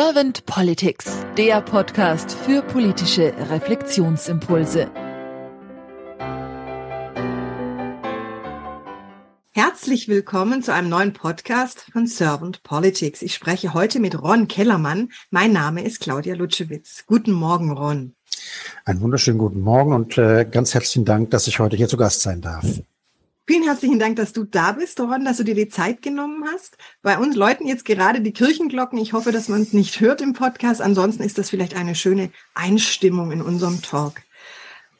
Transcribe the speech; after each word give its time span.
Servant 0.00 0.46
Politics, 0.46 1.26
der 1.36 1.60
Podcast 1.60 2.30
für 2.30 2.62
politische 2.62 3.34
Reflexionsimpulse. 3.50 4.88
Herzlich 9.50 10.06
willkommen 10.06 10.62
zu 10.62 10.72
einem 10.72 10.88
neuen 10.88 11.14
Podcast 11.14 11.80
von 11.92 12.06
Servant 12.06 12.62
Politics. 12.62 13.22
Ich 13.22 13.34
spreche 13.34 13.74
heute 13.74 13.98
mit 13.98 14.22
Ron 14.22 14.46
Kellermann. 14.46 15.08
Mein 15.32 15.52
Name 15.52 15.82
ist 15.82 15.98
Claudia 15.98 16.36
Lutschewitz. 16.36 17.02
Guten 17.08 17.32
Morgen, 17.32 17.72
Ron. 17.72 18.14
Einen 18.84 19.00
wunderschönen 19.00 19.38
guten 19.38 19.62
Morgen 19.62 19.92
und 19.92 20.16
äh, 20.16 20.44
ganz 20.48 20.74
herzlichen 20.74 21.06
Dank, 21.06 21.32
dass 21.32 21.48
ich 21.48 21.58
heute 21.58 21.76
hier 21.76 21.88
zu 21.88 21.96
Gast 21.96 22.20
sein 22.20 22.40
darf. 22.40 22.64
Vielen 23.48 23.62
herzlichen 23.62 23.98
Dank, 23.98 24.16
dass 24.16 24.34
du 24.34 24.44
da 24.44 24.72
bist, 24.72 25.00
Ron, 25.00 25.24
dass 25.24 25.38
du 25.38 25.42
dir 25.42 25.54
die 25.54 25.70
Zeit 25.70 26.02
genommen 26.02 26.44
hast. 26.52 26.76
Bei 27.00 27.16
uns 27.16 27.34
läuten 27.34 27.66
jetzt 27.66 27.86
gerade 27.86 28.20
die 28.20 28.34
Kirchenglocken. 28.34 28.98
Ich 28.98 29.14
hoffe, 29.14 29.32
dass 29.32 29.48
man 29.48 29.62
es 29.62 29.72
nicht 29.72 30.00
hört 30.00 30.20
im 30.20 30.34
Podcast. 30.34 30.82
Ansonsten 30.82 31.22
ist 31.22 31.38
das 31.38 31.48
vielleicht 31.48 31.74
eine 31.74 31.94
schöne 31.94 32.30
Einstimmung 32.54 33.32
in 33.32 33.40
unserem 33.40 33.80
Talk. 33.80 34.20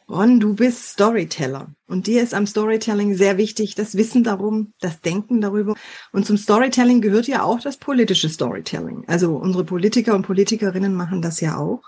Ron, 0.09 0.41
du 0.41 0.55
bist 0.55 0.93
Storyteller 0.93 1.74
und 1.88 2.07
dir 2.07 2.23
ist 2.23 2.33
am 2.33 2.47
Storytelling 2.47 3.15
sehr 3.15 3.37
wichtig 3.37 3.74
das 3.74 3.98
Wissen 3.98 4.24
darum, 4.24 4.73
das 4.80 5.02
Denken 5.02 5.43
darüber. 5.43 5.74
Und 6.12 6.24
zum 6.24 6.38
Storytelling 6.38 7.02
gehört 7.02 7.27
ja 7.27 7.43
auch 7.43 7.60
das 7.60 7.77
politische 7.77 8.30
Storytelling. 8.30 9.05
Also 9.09 9.37
unsere 9.37 9.65
Politiker 9.65 10.15
und 10.15 10.23
Politikerinnen 10.23 10.95
machen 10.95 11.21
das 11.21 11.43
ja 11.43 11.59
auch. 11.59 11.83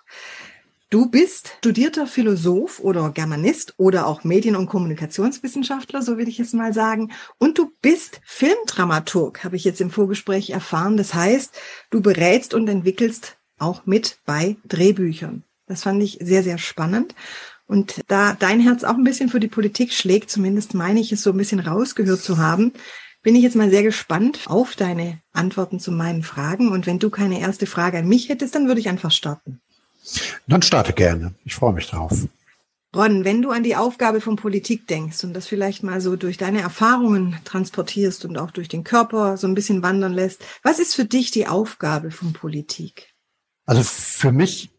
Du 0.90 1.08
bist 1.08 1.52
studierter 1.58 2.08
Philosoph 2.08 2.80
oder 2.80 3.10
Germanist 3.10 3.74
oder 3.76 4.08
auch 4.08 4.24
Medien- 4.24 4.56
und 4.56 4.66
Kommunikationswissenschaftler, 4.66 6.02
so 6.02 6.18
will 6.18 6.26
ich 6.26 6.40
es 6.40 6.52
mal 6.52 6.74
sagen. 6.74 7.12
Und 7.38 7.58
du 7.58 7.70
bist 7.80 8.20
Filmdramaturg, 8.24 9.44
habe 9.44 9.54
ich 9.54 9.62
jetzt 9.62 9.80
im 9.80 9.90
Vorgespräch 9.90 10.50
erfahren. 10.50 10.96
Das 10.96 11.14
heißt, 11.14 11.54
du 11.90 12.00
berätst 12.00 12.54
und 12.54 12.68
entwickelst 12.68 13.36
auch 13.56 13.86
mit 13.86 14.18
bei 14.26 14.56
Drehbüchern. 14.64 15.44
Das 15.68 15.84
fand 15.84 16.02
ich 16.02 16.18
sehr, 16.20 16.42
sehr 16.42 16.58
spannend. 16.58 17.14
Und 17.68 18.00
da 18.08 18.34
dein 18.36 18.58
Herz 18.58 18.82
auch 18.82 18.96
ein 18.96 19.04
bisschen 19.04 19.28
für 19.28 19.38
die 19.38 19.46
Politik 19.46 19.92
schlägt, 19.92 20.28
zumindest 20.28 20.74
meine 20.74 20.98
ich 20.98 21.12
es 21.12 21.22
so 21.22 21.30
ein 21.30 21.36
bisschen 21.36 21.60
rausgehört 21.60 22.20
zu 22.20 22.38
haben, 22.38 22.72
bin 23.22 23.36
ich 23.36 23.42
jetzt 23.42 23.54
mal 23.54 23.70
sehr 23.70 23.84
gespannt 23.84 24.40
auf 24.46 24.74
deine 24.74 25.20
Antworten 25.32 25.78
zu 25.78 25.92
meinen 25.92 26.24
Fragen. 26.24 26.72
Und 26.72 26.88
wenn 26.88 26.98
du 26.98 27.10
keine 27.10 27.38
erste 27.38 27.66
Frage 27.66 27.98
an 27.98 28.08
mich 28.08 28.28
hättest, 28.28 28.56
dann 28.56 28.66
würde 28.66 28.80
ich 28.80 28.88
einfach 28.88 29.12
starten. 29.12 29.60
Dann 30.46 30.62
starte 30.62 30.92
gerne. 30.92 31.34
Ich 31.44 31.54
freue 31.54 31.72
mich 31.72 31.88
drauf. 31.88 32.12
Ron, 32.94 33.24
wenn 33.24 33.40
du 33.40 33.50
an 33.50 33.62
die 33.62 33.76
Aufgabe 33.76 34.20
von 34.20 34.34
Politik 34.34 34.88
denkst 34.88 35.22
und 35.22 35.32
das 35.32 35.46
vielleicht 35.46 35.84
mal 35.84 36.00
so 36.00 36.16
durch 36.16 36.38
deine 36.38 36.60
Erfahrungen 36.60 37.36
transportierst 37.44 38.24
und 38.24 38.36
auch 38.36 38.50
durch 38.50 38.68
den 38.68 38.82
Körper 38.82 39.36
so 39.36 39.46
ein 39.46 39.54
bisschen 39.54 39.82
wandern 39.84 40.12
lässt, 40.12 40.42
was 40.64 40.80
ist 40.80 40.96
für 40.96 41.04
dich 41.04 41.30
die 41.30 41.46
Aufgabe 41.46 42.10
von 42.10 42.32
Politik? 42.32 43.14
Also 43.64 43.84
für 43.84 44.32
mich 44.32 44.70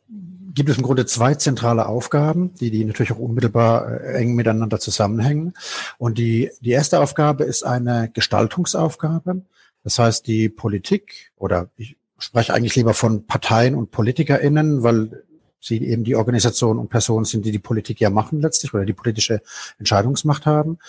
gibt 0.53 0.69
es 0.69 0.77
im 0.77 0.83
Grunde 0.83 1.05
zwei 1.05 1.35
zentrale 1.35 1.85
Aufgaben, 1.85 2.53
die, 2.55 2.71
die 2.71 2.83
natürlich 2.83 3.13
auch 3.13 3.19
unmittelbar 3.19 4.01
äh, 4.01 4.17
eng 4.17 4.35
miteinander 4.35 4.79
zusammenhängen. 4.79 5.53
Und 5.97 6.17
die, 6.17 6.51
die 6.59 6.71
erste 6.71 6.99
Aufgabe 6.99 7.45
ist 7.45 7.63
eine 7.63 8.09
Gestaltungsaufgabe. 8.13 9.43
Das 9.83 9.97
heißt, 9.97 10.27
die 10.27 10.49
Politik 10.49 11.31
oder 11.37 11.69
ich 11.77 11.95
spreche 12.21 12.53
eigentlich 12.53 12.75
lieber 12.75 12.93
von 12.93 13.25
Parteien 13.25 13.75
und 13.75 13.91
PolitikerInnen, 13.91 14.83
weil 14.83 15.23
sie 15.61 15.83
eben 15.85 16.03
die 16.03 16.15
Organisation 16.15 16.79
und 16.79 16.89
Personen 16.89 17.25
sind, 17.25 17.45
die 17.45 17.51
die 17.51 17.59
Politik 17.59 17.99
ja 17.99 18.09
machen 18.09 18.41
letztlich 18.41 18.73
oder 18.73 18.85
die 18.85 18.93
politische 18.93 19.41
Entscheidungsmacht 19.77 20.45
haben. 20.45 20.79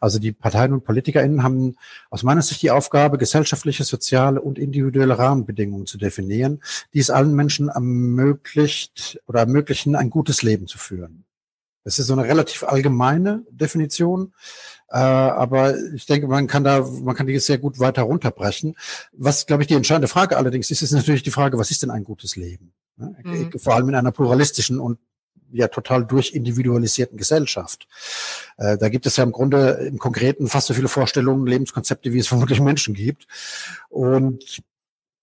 Also 0.00 0.18
die 0.18 0.32
Parteien 0.32 0.74
und 0.74 0.84
PolitikerInnen 0.84 1.42
haben 1.42 1.76
aus 2.10 2.22
meiner 2.22 2.42
Sicht 2.42 2.62
die 2.62 2.70
Aufgabe, 2.70 3.18
gesellschaftliche, 3.18 3.84
soziale 3.84 4.40
und 4.40 4.58
individuelle 4.58 5.18
Rahmenbedingungen 5.18 5.86
zu 5.86 5.98
definieren, 5.98 6.60
die 6.92 7.00
es 7.00 7.10
allen 7.10 7.34
Menschen 7.34 7.68
ermöglicht 7.68 9.20
oder 9.26 9.40
ermöglichen, 9.40 9.96
ein 9.96 10.10
gutes 10.10 10.42
Leben 10.42 10.66
zu 10.66 10.78
führen. 10.78 11.24
Das 11.84 11.98
ist 11.98 12.06
so 12.06 12.12
eine 12.12 12.24
relativ 12.24 12.64
allgemeine 12.64 13.44
Definition, 13.50 14.34
äh, 14.90 14.98
aber 14.98 15.78
ich 15.94 16.06
denke, 16.06 16.28
man 16.28 16.46
kann 16.46 16.64
da, 16.64 16.80
man 16.80 17.14
kann 17.14 17.26
die 17.26 17.38
sehr 17.38 17.58
gut 17.58 17.78
weiter 17.78 18.02
runterbrechen. 18.02 18.76
Was, 19.12 19.46
glaube 19.46 19.62
ich, 19.62 19.66
die 19.66 19.74
entscheidende 19.74 20.08
Frage 20.08 20.36
allerdings 20.36 20.70
ist, 20.70 20.82
ist 20.82 20.92
natürlich 20.92 21.22
die 21.22 21.30
Frage, 21.30 21.58
was 21.58 21.70
ist 21.70 21.82
denn 21.82 21.90
ein 21.90 22.04
gutes 22.04 22.36
Leben? 22.36 22.72
Mhm. 22.96 23.52
Vor 23.58 23.74
allem 23.74 23.88
in 23.88 23.94
einer 23.94 24.12
pluralistischen 24.12 24.80
und 24.80 24.98
ja 25.50 25.68
total 25.68 26.04
durchindividualisierten 26.04 27.16
Gesellschaft. 27.16 27.86
Äh, 28.56 28.76
da 28.78 28.88
gibt 28.88 29.06
es 29.06 29.16
ja 29.16 29.24
im 29.24 29.32
Grunde 29.32 29.70
im 29.88 29.98
Konkreten 29.98 30.46
fast 30.48 30.66
so 30.66 30.74
viele 30.74 30.88
Vorstellungen, 30.88 31.46
Lebenskonzepte, 31.46 32.12
wie 32.12 32.18
es 32.18 32.28
vermutlich 32.28 32.60
Menschen 32.60 32.94
gibt. 32.94 33.26
Und 33.88 34.62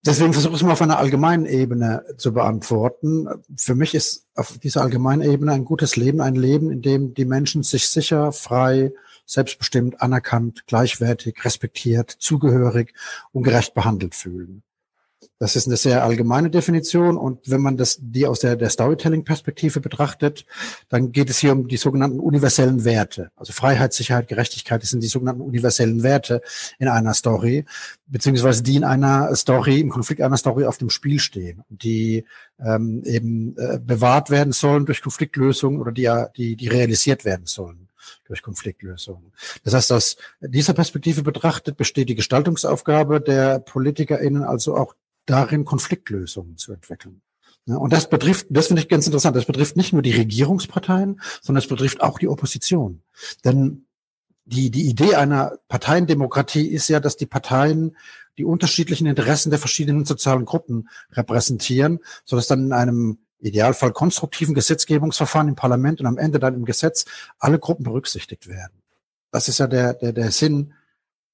deswegen 0.06 0.34
versuche 0.34 0.54
ich 0.54 0.60
es 0.60 0.64
mal 0.64 0.74
auf 0.74 0.82
einer 0.82 1.00
allgemeinen 1.00 1.46
Ebene 1.46 2.06
zu 2.18 2.34
beantworten. 2.34 3.28
Für 3.58 3.76
mich 3.76 3.96
ist 3.96 4.28
auf 4.36 4.58
dieser 4.58 4.82
allgemeinen 4.82 5.22
Ebene 5.22 5.54
ein 5.54 5.66
gutes 5.66 5.96
Leben 5.96 6.22
ein 6.22 6.36
Leben, 6.36 6.72
in 6.72 6.82
dem 6.82 7.14
die 7.14 7.26
Menschen 7.26 7.64
sich 7.64 7.90
sicher, 7.90 8.32
frei, 8.32 8.94
selbstbestimmt, 9.26 10.02
anerkannt, 10.02 10.66
gleichwertig, 10.68 11.44
respektiert, 11.44 12.12
zugehörig 12.12 12.94
und 13.32 13.44
gerecht 13.44 13.74
behandelt 13.74 14.16
fühlen. 14.16 14.64
Das 15.38 15.58
ist 15.58 15.68
eine 15.68 15.76
sehr 15.76 16.04
allgemeine 16.04 16.50
Definition 16.50 17.18
und 17.18 17.50
wenn 17.50 17.62
man 17.62 17.76
das 17.76 17.98
die 18.00 18.26
aus 18.26 18.40
der, 18.40 18.56
der 18.56 18.70
Storytelling-Perspektive 18.70 19.82
betrachtet, 19.82 20.46
dann 20.88 21.12
geht 21.12 21.30
es 21.30 21.40
hier 21.40 21.52
um 21.52 21.68
die 21.68 21.78
sogenannten 21.78 22.20
universellen 22.20 22.86
Werte. 22.86 23.32
Also 23.36 23.52
Freiheit, 23.52 23.94
Sicherheit, 23.94 24.30
Gerechtigkeit 24.30 24.82
das 24.82 24.92
sind 24.92 25.04
die 25.04 25.08
sogenannten 25.08 25.42
universellen 25.42 26.04
Werte 26.04 26.42
in 26.80 26.88
einer 26.88 27.14
Story, 27.14 27.66
beziehungsweise 28.08 28.64
die 28.64 28.78
in 28.78 28.86
einer 28.86 29.36
Story, 29.36 29.82
im 29.82 29.90
Konflikt 29.90 30.22
einer 30.22 30.38
Story 30.38 30.66
auf 30.66 30.78
dem 30.78 30.90
Spiel 30.90 31.20
stehen 31.20 31.64
die 31.70 32.26
ähm, 32.60 33.04
eben 33.04 33.58
äh, 33.58 33.80
bewahrt 33.80 34.30
werden 34.30 34.54
sollen 34.54 34.86
durch 34.86 35.02
Konfliktlösungen 35.02 35.82
oder 35.82 35.92
die, 35.92 36.10
die, 36.38 36.56
die 36.56 36.68
realisiert 36.68 37.26
werden 37.26 37.46
sollen 37.46 37.90
durch 38.26 38.42
Konfliktlösungen. 38.42 39.32
Das 39.64 39.74
heißt, 39.74 39.92
aus 39.92 40.18
dieser 40.40 40.74
Perspektive 40.74 41.24
betrachtet 41.24 41.78
besteht 41.78 42.10
die 42.10 42.16
Gestaltungsaufgabe 42.16 43.20
der 43.20 43.60
PolitikerInnen 43.60 44.44
also 44.44 44.76
auch 44.76 44.96
darin, 45.26 45.66
Konfliktlösungen 45.66 46.58
zu 46.58 46.74
entwickeln. 46.74 47.22
Und 47.66 47.94
das 47.94 48.10
betrifft, 48.10 48.48
das 48.52 48.68
finde 48.68 48.84
ich 48.84 48.90
ganz 48.90 49.08
interessant, 49.08 49.36
das 49.36 49.46
betrifft 49.46 49.76
nicht 49.76 49.92
nur 49.92 50.04
die 50.04 50.12
Regierungsparteien, 50.12 51.20
sondern 51.42 51.64
es 51.64 51.68
betrifft 51.68 52.02
auch 52.02 52.20
die 52.20 52.28
Opposition. 52.28 53.02
Denn 53.44 53.86
die, 54.46 54.70
die 54.70 54.88
Idee 54.88 55.16
einer 55.16 55.58
Parteiendemokratie 55.68 56.68
ist 56.68 56.88
ja, 56.90 57.00
dass 57.00 57.18
die 57.18 57.26
Parteien 57.26 57.98
die 58.38 58.46
unterschiedlichen 58.46 59.08
Interessen 59.08 59.50
der 59.50 59.58
verschiedenen 59.58 60.06
sozialen 60.06 60.46
Gruppen 60.46 60.90
repräsentieren, 61.14 62.00
sodass 62.26 62.46
dann 62.46 62.66
in 62.66 62.74
einem 62.74 63.18
Idealfall 63.40 63.92
konstruktiven 63.94 64.54
Gesetzgebungsverfahren 64.54 65.50
im 65.50 65.56
Parlament 65.56 66.00
und 66.00 66.06
am 66.08 66.18
Ende 66.18 66.40
dann 66.40 66.54
im 66.54 66.66
Gesetz 66.66 67.06
alle 67.40 67.58
Gruppen 67.58 67.84
berücksichtigt 67.84 68.48
werden. 68.48 68.82
Das 69.32 69.48
ist 69.48 69.58
ja 69.58 69.68
der, 69.68 69.94
der, 69.94 70.14
der 70.14 70.32
Sinn 70.32 70.74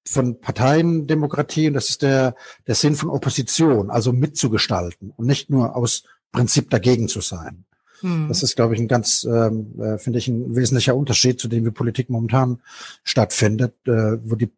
von 0.07 0.39
Parteiendemokratie 0.39 1.67
und 1.67 1.73
das 1.73 1.89
ist 1.89 2.01
der, 2.01 2.35
der 2.67 2.75
Sinn 2.75 2.95
von 2.95 3.09
Opposition, 3.09 3.89
also 3.89 4.11
mitzugestalten 4.11 5.13
und 5.15 5.27
nicht 5.27 5.49
nur 5.49 5.75
aus 5.75 6.03
Prinzip 6.31 6.69
dagegen 6.69 7.07
zu 7.07 7.21
sein. 7.21 7.65
Hm. 8.01 8.27
Das 8.27 8.41
ist, 8.41 8.55
glaube 8.55 8.73
ich, 8.73 8.81
ein 8.81 8.87
ganz, 8.87 9.23
ähm, 9.23 9.79
äh, 9.79 9.97
finde 9.97 10.19
ich, 10.19 10.27
ein 10.27 10.55
wesentlicher 10.55 10.95
Unterschied 10.95 11.39
zu 11.39 11.47
dem, 11.47 11.65
wie 11.65 11.71
Politik 11.71 12.09
momentan 12.09 12.61
stattfindet, 13.03 13.75
äh, 13.85 14.17
wo 14.23 14.35
die 14.35 14.49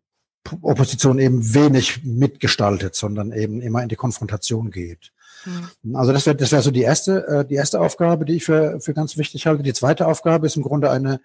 Opposition 0.62 1.20
eben 1.20 1.54
wenig 1.54 2.04
mitgestaltet, 2.04 2.96
sondern 2.96 3.32
eben 3.32 3.62
immer 3.62 3.82
in 3.82 3.90
die 3.90 3.96
Konfrontation 3.96 4.72
geht. 4.72 5.12
Mhm. 5.46 5.96
Also 5.96 6.14
das 6.14 6.26
wäre 6.26 6.36
das 6.36 6.52
wäre 6.52 6.62
so 6.62 6.72
die 6.72 6.82
erste 6.82 7.28
äh, 7.28 7.46
die 7.46 7.56
erste 7.56 7.80
Aufgabe, 7.80 8.26
die 8.26 8.36
ich 8.36 8.46
für 8.46 8.80
für 8.80 8.94
ganz 8.94 9.18
wichtig 9.18 9.46
halte. 9.48 9.64
Die 9.64 9.74
zweite 9.74 10.08
Aufgabe 10.08 10.46
ist 10.46 10.58
im 10.58 10.64
Grunde 10.64 10.90
eine 10.90 11.22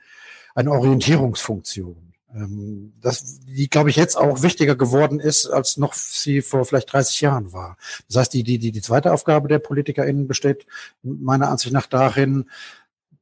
eine 0.55 0.73
Orientierungsfunktion. 0.73 2.08
Ähm, 2.35 2.93
das, 3.01 3.41
die, 3.41 3.69
glaube 3.69 3.91
ich, 3.91 3.97
jetzt 3.97 4.17
auch 4.17 4.43
wichtiger 4.43 4.77
geworden 4.77 5.21
ist, 5.21 5.47
als 5.47 5.77
noch 5.77 5.95
sie 5.95 6.43
vor 6.43 6.65
vielleicht 6.65 6.93
30 6.93 7.21
Jahren 7.21 7.53
war. 7.53 7.77
Das 8.09 8.17
heißt, 8.17 8.35
die, 8.35 8.43
die, 8.43 8.59
die, 8.59 8.73
die 8.73 8.83
zweite 8.83 9.13
Aufgabe 9.13 9.49
der 9.49 9.59
PolitikerInnen 9.59 10.27
besteht 10.27 10.67
meiner 11.03 11.49
Ansicht 11.49 11.73
nach 11.73 11.87
darin, 11.87 12.47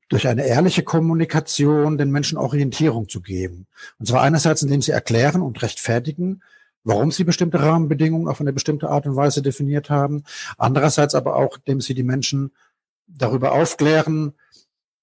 durch 0.08 0.28
eine 0.28 0.46
ehrliche 0.46 0.84
Kommunikation 0.84 1.98
den 1.98 2.10
Menschen 2.10 2.38
Orientierung 2.38 3.08
zu 3.08 3.20
geben. 3.20 3.66
Und 3.98 4.06
zwar 4.06 4.22
einerseits, 4.22 4.62
indem 4.62 4.80
sie 4.80 4.92
erklären 4.92 5.42
und 5.42 5.62
rechtfertigen, 5.62 6.42
warum 6.84 7.10
sie 7.10 7.24
bestimmte 7.24 7.60
Rahmenbedingungen 7.60 8.28
auf 8.28 8.40
eine 8.40 8.52
bestimmte 8.52 8.88
Art 8.88 9.06
und 9.06 9.16
Weise 9.16 9.42
definiert 9.42 9.90
haben. 9.90 10.22
Andererseits 10.56 11.16
aber 11.16 11.34
auch, 11.34 11.58
indem 11.58 11.80
sie 11.80 11.94
die 11.94 12.04
Menschen 12.04 12.52
darüber 13.08 13.52
aufklären, 13.52 14.34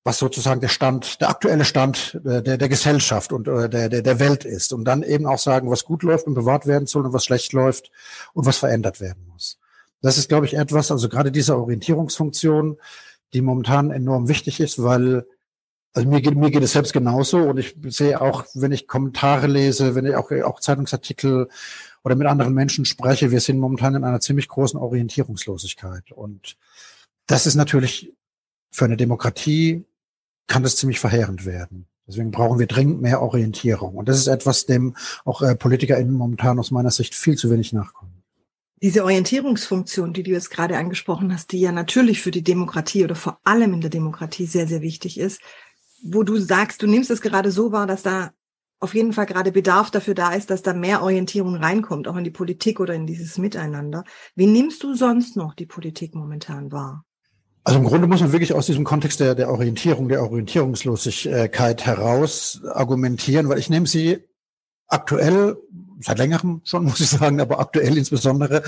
was 0.03 0.19
sozusagen 0.19 0.59
der 0.59 0.67
Stand, 0.67 1.21
der 1.21 1.29
aktuelle 1.29 1.65
Stand 1.65 2.19
äh, 2.25 2.43
der, 2.43 2.57
der 2.57 2.69
Gesellschaft 2.69 3.31
und 3.31 3.47
der, 3.47 3.67
der, 3.67 4.01
der 4.01 4.19
Welt 4.19 4.43
ist. 4.45 4.73
Und 4.73 4.85
dann 4.85 5.01
eben 5.03 5.25
auch 5.25 5.39
sagen, 5.39 5.69
was 5.69 5.85
gut 5.85 6.03
läuft 6.03 6.27
und 6.27 6.33
bewahrt 6.33 6.65
werden 6.65 6.87
soll 6.87 7.05
und 7.05 7.13
was 7.13 7.25
schlecht 7.25 7.53
läuft 7.53 7.91
und 8.33 8.45
was 8.45 8.57
verändert 8.57 8.99
werden 8.99 9.25
muss. 9.31 9.59
Das 10.01 10.17
ist, 10.17 10.27
glaube 10.27 10.45
ich, 10.45 10.55
etwas, 10.55 10.91
also 10.91 11.07
gerade 11.07 11.31
diese 11.31 11.57
Orientierungsfunktion, 11.57 12.77
die 13.33 13.41
momentan 13.41 13.91
enorm 13.91 14.27
wichtig 14.27 14.59
ist, 14.59 14.83
weil 14.83 15.25
Also 15.95 16.09
mir 16.09 16.21
geht, 16.21 16.35
mir 16.35 16.49
geht 16.49 16.63
es 16.63 16.73
selbst 16.73 16.91
genauso 16.91 17.37
und 17.37 17.59
ich 17.59 17.75
sehe 17.85 18.19
auch, 18.19 18.45
wenn 18.55 18.71
ich 18.71 18.87
Kommentare 18.87 19.47
lese, 19.47 19.93
wenn 19.93 20.05
ich 20.05 20.15
auch, 20.15 20.31
auch 20.43 20.59
Zeitungsartikel 20.59 21.47
oder 22.03 22.15
mit 22.15 22.27
anderen 22.27 22.53
Menschen 22.53 22.83
spreche, 22.85 23.29
wir 23.29 23.39
sind 23.39 23.59
momentan 23.59 23.95
in 23.95 24.03
einer 24.03 24.19
ziemlich 24.19 24.47
großen 24.47 24.79
Orientierungslosigkeit. 24.79 26.11
Und 26.11 26.57
das 27.27 27.45
ist 27.45 27.55
natürlich 27.55 28.11
für 28.71 28.85
eine 28.85 28.97
Demokratie 28.97 29.85
kann 30.47 30.63
das 30.63 30.75
ziemlich 30.75 30.99
verheerend 30.99 31.45
werden. 31.45 31.87
Deswegen 32.07 32.31
brauchen 32.31 32.59
wir 32.59 32.67
dringend 32.67 33.01
mehr 33.01 33.21
Orientierung. 33.21 33.95
Und 33.95 34.09
das 34.09 34.17
ist 34.17 34.27
etwas, 34.27 34.65
dem 34.65 34.95
auch 35.23 35.41
äh, 35.41 35.55
PolitikerInnen 35.55 36.13
momentan 36.13 36.59
aus 36.59 36.71
meiner 36.71 36.91
Sicht 36.91 37.15
viel 37.15 37.37
zu 37.37 37.49
wenig 37.49 37.71
nachkommen. 37.71 38.23
Diese 38.81 39.05
Orientierungsfunktion, 39.05 40.11
die 40.11 40.23
du 40.23 40.31
jetzt 40.31 40.49
gerade 40.49 40.77
angesprochen 40.77 41.33
hast, 41.33 41.53
die 41.53 41.61
ja 41.61 41.71
natürlich 41.71 42.21
für 42.21 42.31
die 42.31 42.43
Demokratie 42.43 43.05
oder 43.05 43.15
vor 43.15 43.39
allem 43.45 43.73
in 43.73 43.79
der 43.79 43.89
Demokratie 43.89 44.45
sehr, 44.45 44.67
sehr 44.67 44.81
wichtig 44.81 45.17
ist, 45.17 45.39
wo 46.03 46.23
du 46.23 46.37
sagst, 46.37 46.81
du 46.81 46.87
nimmst 46.87 47.09
es 47.09 47.21
gerade 47.21 47.51
so 47.51 47.71
wahr, 47.71 47.87
dass 47.87 48.03
da 48.03 48.31
auf 48.81 48.93
jeden 48.93 49.13
Fall 49.13 49.25
gerade 49.25 49.53
Bedarf 49.53 49.89
dafür 49.91 50.15
da 50.15 50.33
ist, 50.33 50.49
dass 50.49 50.61
da 50.61 50.73
mehr 50.73 51.01
Orientierung 51.01 51.55
reinkommt, 51.55 52.09
auch 52.09 52.17
in 52.17 52.25
die 52.25 52.31
Politik 52.31 52.81
oder 52.81 52.93
in 52.93 53.07
dieses 53.07 53.37
Miteinander. 53.37 54.03
Wie 54.35 54.47
nimmst 54.47 54.83
du 54.83 54.93
sonst 54.93 55.37
noch 55.37 55.53
die 55.53 55.65
Politik 55.65 56.13
momentan 56.13 56.73
wahr? 56.73 57.05
Also 57.63 57.79
im 57.79 57.85
Grunde 57.85 58.07
muss 58.07 58.19
man 58.19 58.33
wirklich 58.33 58.53
aus 58.53 58.65
diesem 58.65 58.83
Kontext 58.83 59.19
der, 59.19 59.35
der 59.35 59.49
Orientierung, 59.49 60.09
der 60.09 60.21
Orientierungslosigkeit 60.21 61.85
heraus 61.85 62.61
argumentieren, 62.65 63.47
weil 63.47 63.59
ich 63.59 63.69
nehme 63.69 63.87
sie 63.87 64.19
aktuell, 64.87 65.57
seit 66.01 66.17
längerem 66.17 66.61
schon, 66.65 66.83
muss 66.85 66.99
ich 66.99 67.09
sagen, 67.09 67.39
aber 67.39 67.59
aktuell 67.59 67.97
insbesondere, 67.97 68.63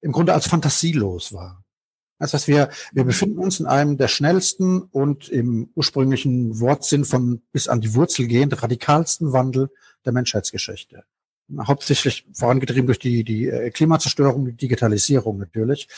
im 0.00 0.12
Grunde 0.12 0.32
als 0.32 0.46
fantasielos 0.46 1.32
wahr. 1.32 1.64
Das 2.18 2.34
heißt, 2.34 2.48
wir, 2.48 2.68
wir 2.92 3.04
befinden 3.04 3.38
uns 3.38 3.60
in 3.60 3.66
einem 3.66 3.96
der 3.96 4.08
schnellsten 4.08 4.82
und 4.82 5.28
im 5.30 5.70
ursprünglichen 5.74 6.60
Wortsinn 6.60 7.06
von 7.06 7.40
bis 7.50 7.66
an 7.66 7.80
die 7.80 7.94
Wurzel 7.94 8.26
gehend 8.26 8.62
radikalsten 8.62 9.32
Wandel 9.32 9.70
der 10.04 10.12
Menschheitsgeschichte. 10.12 11.04
Hauptsächlich 11.58 12.26
vorangetrieben 12.32 12.86
durch 12.86 12.98
die, 12.98 13.24
die 13.24 13.48
äh, 13.48 13.70
Klimazerstörung, 13.70 14.46
die 14.46 14.56
Digitalisierung 14.56 15.38
natürlich. 15.38 15.88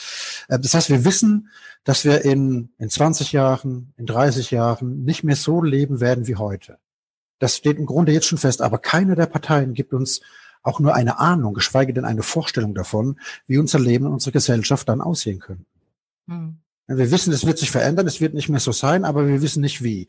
Äh, 0.47 0.59
das 0.59 0.73
heißt, 0.73 0.89
wir 0.89 1.05
wissen, 1.05 1.49
dass 1.83 2.05
wir 2.05 2.23
in, 2.25 2.69
in 2.77 2.89
20 2.89 3.31
Jahren, 3.31 3.93
in 3.97 4.05
30 4.05 4.51
Jahren 4.51 5.03
nicht 5.03 5.23
mehr 5.23 5.35
so 5.35 5.61
leben 5.61 5.99
werden 5.99 6.27
wie 6.27 6.35
heute. 6.35 6.77
Das 7.39 7.57
steht 7.57 7.77
im 7.77 7.85
Grunde 7.85 8.11
jetzt 8.11 8.27
schon 8.27 8.37
fest, 8.37 8.61
aber 8.61 8.77
keine 8.77 9.15
der 9.15 9.25
Parteien 9.25 9.73
gibt 9.73 9.93
uns 9.93 10.21
auch 10.61 10.79
nur 10.79 10.95
eine 10.95 11.19
Ahnung, 11.19 11.53
geschweige 11.53 11.93
denn 11.93 12.05
eine 12.05 12.23
Vorstellung 12.23 12.73
davon, 12.73 13.19
wie 13.47 13.57
unser 13.57 13.79
Leben 13.79 14.05
und 14.05 14.13
unsere 14.13 14.31
Gesellschaft 14.31 14.87
dann 14.87 15.01
aussehen 15.01 15.39
können. 15.39 15.65
Hm. 16.27 16.57
Wir 16.87 17.11
wissen, 17.11 17.33
es 17.33 17.45
wird 17.45 17.57
sich 17.57 17.71
verändern, 17.71 18.07
es 18.07 18.21
wird 18.21 18.33
nicht 18.33 18.49
mehr 18.49 18.59
so 18.59 18.71
sein, 18.71 19.05
aber 19.05 19.27
wir 19.27 19.41
wissen 19.41 19.61
nicht 19.61 19.83
wie. 19.83 20.07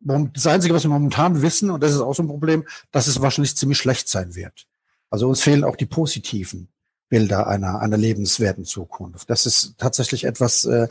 Das 0.00 0.46
Einzige, 0.46 0.74
was 0.74 0.84
wir 0.84 0.90
momentan 0.90 1.42
wissen, 1.42 1.70
und 1.70 1.82
das 1.82 1.92
ist 1.92 2.00
auch 2.00 2.14
so 2.14 2.22
ein 2.22 2.28
Problem, 2.28 2.66
dass 2.90 3.06
es 3.06 3.20
wahrscheinlich 3.20 3.56
ziemlich 3.56 3.78
schlecht 3.78 4.08
sein 4.08 4.34
wird. 4.34 4.66
Also 5.10 5.28
uns 5.28 5.42
fehlen 5.42 5.64
auch 5.64 5.76
die 5.76 5.86
positiven 5.86 6.68
Bilder 7.10 7.48
einer, 7.48 7.80
einer 7.80 7.96
lebenswerten 7.96 8.64
Zukunft. 8.64 9.28
Das 9.28 9.44
ist 9.44 9.74
tatsächlich 9.76 10.24
etwas, 10.24 10.64
äh, 10.64 10.86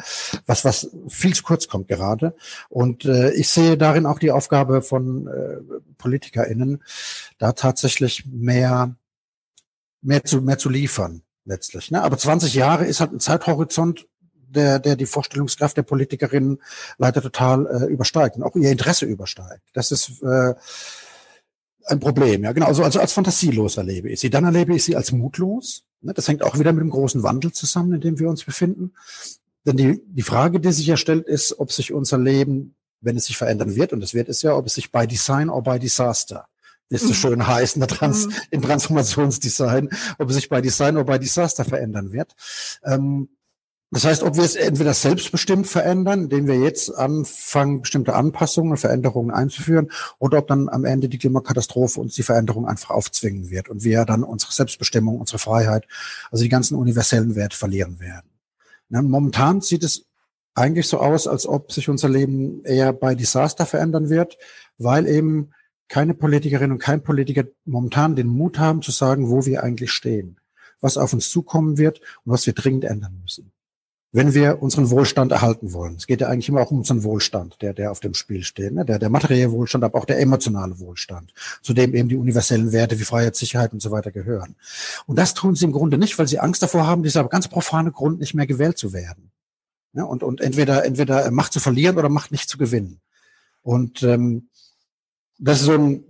was, 0.46 0.66
was 0.66 0.92
viel 1.08 1.34
zu 1.34 1.44
kurz 1.44 1.70
kommt 1.70 1.88
gerade. 1.88 2.36
Und 2.68 3.06
äh, 3.06 3.32
ich 3.32 3.48
sehe 3.48 3.78
darin 3.78 4.06
auch 4.06 4.20
die 4.20 4.32
Aufgabe 4.32 4.82
von 4.82 5.28
äh, 5.28 5.58
PolitikerInnen, 5.98 6.84
da 7.38 7.54
tatsächlich 7.54 8.26
mehr, 8.26 8.96
mehr 10.02 10.24
zu, 10.26 10.42
mehr 10.42 10.58
zu 10.58 10.70
liefern 10.70 11.24
letztlich. 11.46 11.90
Ne? 11.90 12.04
Aber 12.04 12.18
20 12.18 12.54
Jahre 12.54 12.86
ist 12.86 13.00
halt 13.00 13.14
ein 13.14 13.22
Zeithorizont, 13.22 14.09
der, 14.50 14.80
der 14.80 14.96
die 14.96 15.06
Vorstellungskraft 15.06 15.78
der 15.78 15.84
Politikerinnen 15.84 16.62
leider 16.98 17.22
total 17.22 17.68
äh, 17.68 17.86
übersteigt 17.86 18.36
und 18.38 18.44
auch 18.44 18.56
ihr 18.56 18.72
Interesse 18.72 19.06
übersteigt. 19.06 19.64
Das 19.74 19.92
ist 19.92 20.22
äh, 20.24 20.54
ein 21.86 22.00
Problem, 22.00 22.44
ja 22.44 22.52
genau. 22.52 22.68
Also, 22.68 22.84
also 22.84 23.00
als 23.00 23.14
fantasielos 23.14 23.78
erlebe 23.78 24.10
ich 24.10 24.20
sie. 24.20 24.30
Dann 24.30 24.46
erlebe 24.46 24.76
ich 24.76 24.84
sie 24.84 24.96
als 24.96 25.12
mutlos. 25.12 25.84
Ne? 26.02 26.14
Das 26.14 26.28
hängt 26.28 26.44
auch 26.44 26.60
wieder 26.60 26.74
mit 26.74 26.82
dem 26.82 26.90
großen 26.90 27.24
Wandel 27.24 27.52
zusammen, 27.52 27.94
in 27.94 28.02
dem 28.02 28.20
wir 28.20 28.30
uns 28.30 28.44
befinden. 28.44 28.94
Denn 29.66 29.78
die, 29.78 30.02
die 30.06 30.22
Frage, 30.22 30.60
die 30.60 30.72
sich 30.72 30.88
ja 30.88 30.98
stellt, 30.98 31.28
ist, 31.28 31.60
ob 31.60 31.72
sich 31.72 31.94
unser 31.94 32.18
Leben, 32.18 32.76
wenn 33.02 33.18
es 33.18 33.26
sich 33.26 33.38
verändern 33.38 33.76
wird, 33.76 33.94
und 33.94 34.02
das 34.02 34.14
wird 34.14 34.30
es 34.30 34.42
ja, 34.42 34.56
ob 34.56 34.66
es 34.66 34.76
sich 34.76 34.92
by 34.92 35.08
Design 35.08 35.50
oder 35.50 35.74
by 35.74 35.80
Disaster 35.80 36.48
wie 36.90 36.96
es 36.96 37.04
so 37.04 37.10
mhm. 37.10 37.14
schön 37.14 37.48
heißt, 37.48 37.76
in 37.76 37.82
der 37.82 37.88
Trans 37.88 38.26
mhm. 38.26 38.34
im 38.52 38.62
Transformationsdesign, 38.62 39.90
ob 40.18 40.30
es 40.30 40.36
sich 40.36 40.50
bei 40.50 40.60
Design 40.60 40.96
oder 40.98 41.06
bei 41.06 41.18
Disaster 41.20 41.64
verändern 41.64 42.12
wird. 42.12 42.34
Ähm, 42.84 43.30
das 43.92 44.06
heißt, 44.06 44.22
ob 44.22 44.36
wir 44.36 44.44
es 44.44 44.56
entweder 44.56 44.94
selbstbestimmt 44.94 45.66
verändern, 45.66 46.26
indem 46.26 46.46
wir 46.46 46.60
jetzt 46.60 46.96
anfangen, 46.96 47.82
bestimmte 47.82 48.14
Anpassungen 48.14 48.72
und 48.72 48.78
Veränderungen 48.78 49.32
einzuführen, 49.32 49.92
oder 50.20 50.38
ob 50.38 50.48
dann 50.48 50.70
am 50.70 50.86
Ende 50.86 51.10
die 51.10 51.18
Klimakatastrophe 51.18 52.00
uns 52.00 52.14
die 52.14 52.22
Veränderung 52.22 52.68
einfach 52.68 52.92
aufzwingen 52.92 53.50
wird 53.50 53.68
und 53.68 53.84
wir 53.84 54.06
dann 54.06 54.24
unsere 54.24 54.52
Selbstbestimmung, 54.52 55.20
unsere 55.20 55.40
Freiheit, 55.40 55.88
also 56.30 56.44
die 56.44 56.50
ganzen 56.50 56.76
universellen 56.76 57.36
Werte 57.36 57.58
verlieren 57.58 58.00
werden. 58.00 58.30
Momentan 58.90 59.62
sieht 59.62 59.84
es 59.84 60.06
eigentlich 60.54 60.88
so 60.88 61.00
aus, 61.00 61.28
als 61.28 61.48
ob 61.48 61.72
sich 61.72 61.90
unser 61.90 62.10
Leben 62.10 62.64
eher 62.66 62.94
bei 62.94 63.16
Desaster 63.16 63.66
verändern 63.66 64.10
wird, 64.10 64.38
weil 64.78 65.08
eben 65.08 65.52
keine 65.88 66.14
Politikerin 66.14 66.72
und 66.72 66.78
kein 66.80 67.02
Politiker 67.02 67.46
momentan 67.66 68.16
den 68.16 68.28
Mut 68.28 68.60
haben 68.60 68.84
zu 68.84 68.92
sagen, 68.92 69.30
wo 69.32 69.48
wir 69.48 69.64
eigentlich 69.64 69.92
stehen, 69.92 70.40
was 70.80 70.98
auf 70.98 71.12
uns 71.14 71.32
zukommen 71.32 71.80
wird 71.80 72.02
und 72.24 72.34
was 72.34 72.46
wir 72.46 72.54
dringend 72.54 72.84
ändern 72.84 73.20
müssen 73.24 73.52
wenn 74.12 74.34
wir 74.34 74.62
unseren 74.62 74.90
Wohlstand 74.90 75.32
erhalten 75.32 75.72
wollen. 75.72 75.96
Es 75.96 76.08
geht 76.08 76.22
ja 76.22 76.28
eigentlich 76.30 76.50
immer 76.50 76.62
auch 76.62 76.72
um 76.72 76.80
unseren 76.80 77.04
Wohlstand, 77.04 77.62
der, 77.62 77.74
der 77.74 77.92
auf 77.92 78.00
dem 78.00 78.16
Spiel 78.16 78.44
steht. 78.44 78.74
Ne? 78.74 78.84
Der, 78.84 78.98
der 78.98 79.10
materielle 79.10 79.52
Wohlstand, 79.52 79.84
aber 79.84 80.00
auch 80.00 80.06
der 80.06 80.20
emotionale 80.20 80.80
Wohlstand, 80.80 81.34
zu 81.62 81.74
dem 81.74 81.94
eben 81.94 82.10
die 82.10 82.16
universellen 82.16 82.72
Werte 82.72 83.00
wie 83.00 83.04
Freiheit, 83.04 83.36
Sicherheit 83.36 83.72
und 83.72 83.82
so 83.82 83.92
weiter 83.92 84.12
gehören. 84.12 84.56
Und 85.06 85.18
das 85.20 85.36
tun 85.36 85.56
sie 85.56 85.66
im 85.66 85.72
Grunde 85.72 86.00
nicht, 86.00 86.18
weil 86.18 86.28
sie 86.28 86.40
Angst 86.40 86.64
davor 86.64 86.88
haben, 86.88 87.04
dieser 87.04 87.24
ganz 87.26 87.48
profane 87.48 87.92
Grund 87.92 88.20
nicht 88.20 88.34
mehr 88.34 88.48
gewählt 88.48 88.80
zu 88.80 88.94
werden. 88.94 89.32
Ja, 89.94 90.04
und, 90.04 90.24
und 90.24 90.42
entweder, 90.42 90.86
entweder 90.86 91.30
Macht 91.30 91.54
zu 91.54 91.60
verlieren 91.60 91.98
oder 91.98 92.10
Macht 92.10 92.32
nicht 92.32 92.50
zu 92.50 92.58
gewinnen. 92.58 93.02
Und 93.62 94.02
ähm, 94.02 94.50
das 95.38 95.60
ist 95.60 95.66
so 95.66 95.74
ein, 95.74 96.04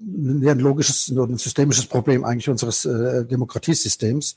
ein 0.00 0.58
logisches, 0.58 1.08
ein 1.08 1.38
systemisches 1.38 1.86
Problem 1.86 2.24
eigentlich 2.24 2.48
unseres 2.48 2.84
äh, 2.84 3.24
Demokratiesystems. 3.24 4.34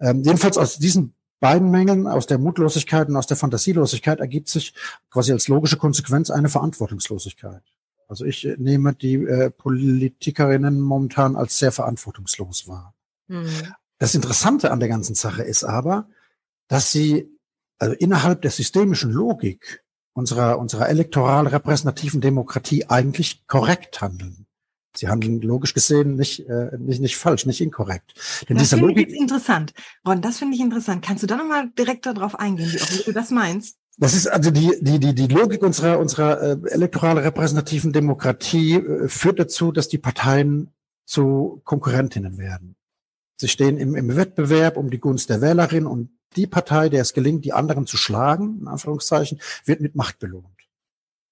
Ähm, 0.00 0.22
jedenfalls 0.24 0.58
aus 0.58 0.78
diesem 0.78 1.12
beiden 1.40 1.70
Mängeln, 1.70 2.06
aus 2.06 2.26
der 2.26 2.38
Mutlosigkeit 2.38 3.08
und 3.08 3.16
aus 3.16 3.26
der 3.26 3.36
Fantasielosigkeit 3.36 4.20
ergibt 4.20 4.48
sich 4.48 4.74
quasi 5.10 5.32
als 5.32 5.48
logische 5.48 5.78
Konsequenz 5.78 6.30
eine 6.30 6.48
Verantwortungslosigkeit. 6.48 7.62
Also 8.08 8.24
ich 8.24 8.46
äh, 8.46 8.56
nehme 8.58 8.94
die 8.94 9.14
äh, 9.14 9.50
Politikerinnen 9.50 10.80
momentan 10.80 11.36
als 11.36 11.58
sehr 11.58 11.72
verantwortungslos 11.72 12.68
wahr. 12.68 12.94
Mhm. 13.28 13.74
Das 13.98 14.14
Interessante 14.14 14.70
an 14.70 14.80
der 14.80 14.88
ganzen 14.88 15.14
Sache 15.14 15.42
ist 15.42 15.64
aber, 15.64 16.08
dass 16.68 16.92
sie 16.92 17.28
also 17.78 17.94
innerhalb 17.94 18.42
der 18.42 18.50
systemischen 18.50 19.10
Logik 19.10 19.82
unserer, 20.12 20.58
unserer 20.58 20.88
elektoral 20.88 21.46
repräsentativen 21.46 22.20
Demokratie 22.20 22.86
eigentlich 22.86 23.46
korrekt 23.46 24.00
handeln. 24.00 24.46
Sie 24.96 25.08
handeln 25.08 25.40
logisch 25.40 25.74
gesehen 25.74 26.16
nicht, 26.16 26.48
äh, 26.48 26.76
nicht, 26.78 27.00
nicht 27.00 27.16
falsch, 27.16 27.46
nicht 27.46 27.60
inkorrekt. 27.60 28.14
Denn 28.48 28.56
das 28.56 28.70
finde 28.70 28.86
Logik 28.86 29.08
ich 29.08 29.12
jetzt 29.12 29.20
interessant. 29.20 29.72
Ron, 30.06 30.20
das 30.20 30.38
finde 30.38 30.56
ich 30.56 30.60
interessant. 30.60 31.04
Kannst 31.04 31.22
du 31.22 31.26
da 31.26 31.36
nochmal 31.36 31.70
direkt 31.78 32.06
darauf 32.06 32.38
eingehen, 32.38 32.72
wie, 32.72 32.80
auch, 32.80 32.90
wie 32.90 33.02
du 33.04 33.12
das 33.12 33.30
meinst? 33.30 33.78
Das 33.98 34.14
ist 34.14 34.26
also 34.26 34.50
die, 34.50 34.72
die, 34.80 34.98
die, 34.98 35.14
die 35.14 35.26
Logik 35.26 35.62
unserer, 35.62 35.98
unserer 35.98 36.40
äh, 36.42 36.56
elektoral 36.70 37.18
repräsentativen 37.18 37.92
Demokratie 37.92 38.76
äh, 38.76 39.08
führt 39.08 39.38
dazu, 39.38 39.72
dass 39.72 39.88
die 39.88 39.98
Parteien 39.98 40.70
zu 41.04 41.60
Konkurrentinnen 41.64 42.38
werden. 42.38 42.76
Sie 43.36 43.48
stehen 43.48 43.78
im, 43.78 43.94
im 43.94 44.16
Wettbewerb 44.16 44.76
um 44.76 44.90
die 44.90 45.00
Gunst 45.00 45.30
der 45.30 45.40
Wählerin 45.40 45.86
und 45.86 46.10
die 46.36 46.46
Partei, 46.46 46.88
der 46.88 47.02
es 47.02 47.12
gelingt, 47.12 47.44
die 47.44 47.52
anderen 47.52 47.86
zu 47.86 47.96
schlagen, 47.96 48.60
in 48.60 48.68
Anführungszeichen, 48.68 49.40
wird 49.64 49.80
mit 49.80 49.96
Macht 49.96 50.18
belohnt. 50.18 50.46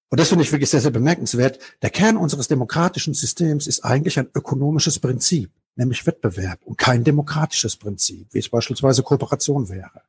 Und 0.09 0.19
das 0.19 0.29
finde 0.29 0.43
ich 0.43 0.51
wirklich 0.51 0.69
sehr, 0.69 0.81
sehr 0.81 0.91
bemerkenswert. 0.91 1.59
Der 1.81 1.91
Kern 1.91 2.17
unseres 2.17 2.47
demokratischen 2.47 3.13
Systems 3.13 3.67
ist 3.67 3.85
eigentlich 3.85 4.17
ein 4.17 4.29
ökonomisches 4.33 4.99
Prinzip, 4.99 5.51
nämlich 5.75 6.05
Wettbewerb 6.05 6.59
und 6.63 6.77
kein 6.77 7.03
demokratisches 7.03 7.75
Prinzip, 7.75 8.27
wie 8.31 8.39
es 8.39 8.49
beispielsweise 8.49 9.03
Kooperation 9.03 9.69
wäre. 9.69 10.01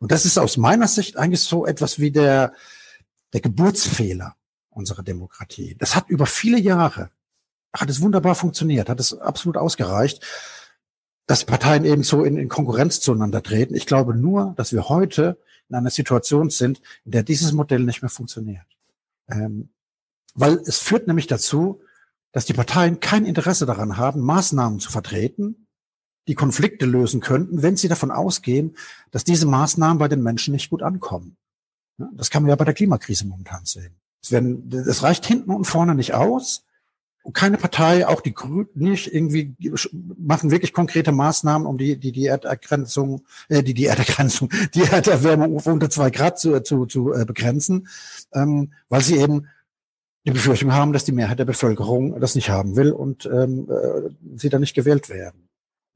Und 0.00 0.12
das 0.12 0.24
ist 0.24 0.38
aus 0.38 0.56
meiner 0.56 0.88
Sicht 0.88 1.16
eigentlich 1.16 1.42
so 1.42 1.66
etwas 1.66 1.98
wie 1.98 2.10
der, 2.10 2.52
der 3.32 3.40
Geburtsfehler 3.40 4.34
unserer 4.70 5.02
Demokratie. 5.02 5.76
Das 5.78 5.94
hat 5.94 6.08
über 6.08 6.26
viele 6.26 6.58
Jahre, 6.58 7.10
hat 7.72 7.90
es 7.90 8.00
wunderbar 8.00 8.34
funktioniert, 8.34 8.88
hat 8.88 8.98
es 8.98 9.16
absolut 9.16 9.56
ausgereicht, 9.56 10.24
dass 11.26 11.44
Parteien 11.44 11.84
eben 11.84 12.02
so 12.02 12.24
in, 12.24 12.38
in 12.38 12.48
Konkurrenz 12.48 13.00
zueinander 13.00 13.42
treten. 13.42 13.74
Ich 13.74 13.86
glaube 13.86 14.14
nur, 14.14 14.54
dass 14.56 14.72
wir 14.72 14.88
heute 14.88 15.38
in 15.68 15.76
einer 15.76 15.90
Situation 15.90 16.48
sind, 16.48 16.80
in 17.04 17.12
der 17.12 17.22
dieses 17.22 17.52
Modell 17.52 17.80
nicht 17.80 18.00
mehr 18.00 18.08
funktioniert. 18.08 18.64
Ähm, 19.30 19.70
weil 20.34 20.54
es 20.66 20.78
führt 20.78 21.06
nämlich 21.06 21.26
dazu, 21.26 21.80
dass 22.32 22.44
die 22.44 22.52
Parteien 22.52 23.00
kein 23.00 23.24
Interesse 23.24 23.66
daran 23.66 23.96
haben, 23.96 24.20
Maßnahmen 24.20 24.80
zu 24.80 24.90
vertreten, 24.90 25.66
die 26.28 26.34
Konflikte 26.34 26.84
lösen 26.86 27.20
könnten, 27.20 27.62
wenn 27.62 27.76
sie 27.76 27.88
davon 27.88 28.10
ausgehen, 28.10 28.76
dass 29.10 29.24
diese 29.24 29.46
Maßnahmen 29.46 29.98
bei 29.98 30.08
den 30.08 30.22
Menschen 30.22 30.52
nicht 30.52 30.70
gut 30.70 30.82
ankommen. 30.82 31.36
Das 32.12 32.30
kann 32.30 32.42
man 32.42 32.50
ja 32.50 32.56
bei 32.56 32.66
der 32.66 32.74
Klimakrise 32.74 33.26
momentan 33.26 33.64
sehen. 33.64 33.98
Es, 34.22 34.30
werden, 34.30 34.70
es 34.70 35.02
reicht 35.02 35.26
hinten 35.26 35.50
und 35.50 35.64
vorne 35.64 35.94
nicht 35.94 36.14
aus. 36.14 36.64
Keine 37.34 37.58
Partei, 37.58 38.06
auch 38.06 38.22
die 38.22 38.32
Grünen 38.32 38.68
nicht, 38.74 39.12
irgendwie 39.12 39.54
machen 40.16 40.50
wirklich 40.50 40.72
konkrete 40.72 41.12
Maßnahmen, 41.12 41.66
um 41.66 41.76
die, 41.76 41.98
die, 41.98 42.12
die 42.12 42.26
Erdergrenzung, 42.26 43.22
äh, 43.48 43.62
die, 43.62 43.74
die 43.74 43.86
Erdergrenzung, 43.86 44.50
die 44.74 44.82
Erderwärmung 44.82 45.56
unter 45.56 45.90
zwei 45.90 46.10
Grad 46.10 46.38
zu, 46.38 46.58
zu, 46.60 46.86
zu 46.86 47.12
äh, 47.12 47.26
begrenzen, 47.26 47.88
ähm, 48.32 48.72
weil 48.88 49.02
sie 49.02 49.18
eben 49.18 49.48
die 50.24 50.32
Befürchtung 50.32 50.72
haben, 50.72 50.92
dass 50.92 51.04
die 51.04 51.12
Mehrheit 51.12 51.38
der 51.38 51.44
Bevölkerung 51.44 52.18
das 52.20 52.34
nicht 52.34 52.50
haben 52.50 52.76
will 52.76 52.92
und 52.92 53.26
ähm, 53.26 53.68
äh, 53.70 54.10
sie 54.36 54.48
dann 54.48 54.60
nicht 54.60 54.74
gewählt 54.74 55.08
werden. 55.08 55.48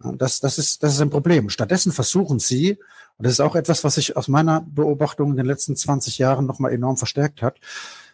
Das, 0.03 0.41
das, 0.41 0.59
ist, 0.59 0.83
das 0.83 0.95
ist 0.95 1.01
ein 1.01 1.11
Problem. 1.11 1.49
Stattdessen 1.49 1.93
versuchen 1.93 2.39
sie, 2.39 2.79
und 3.19 3.27
das 3.27 3.35
ist 3.35 3.41
auch 3.41 3.55
etwas, 3.55 3.85
was 3.85 3.95
sich 3.95 4.17
aus 4.17 4.29
meiner 4.29 4.63
Beobachtung 4.63 5.31
in 5.31 5.37
den 5.37 5.47
letzten 5.47 5.77
20 5.77 6.19
Jahren 6.19 6.47
nochmal 6.47 6.73
enorm 6.73 6.97
verstärkt 6.97 7.43
hat, 7.43 7.61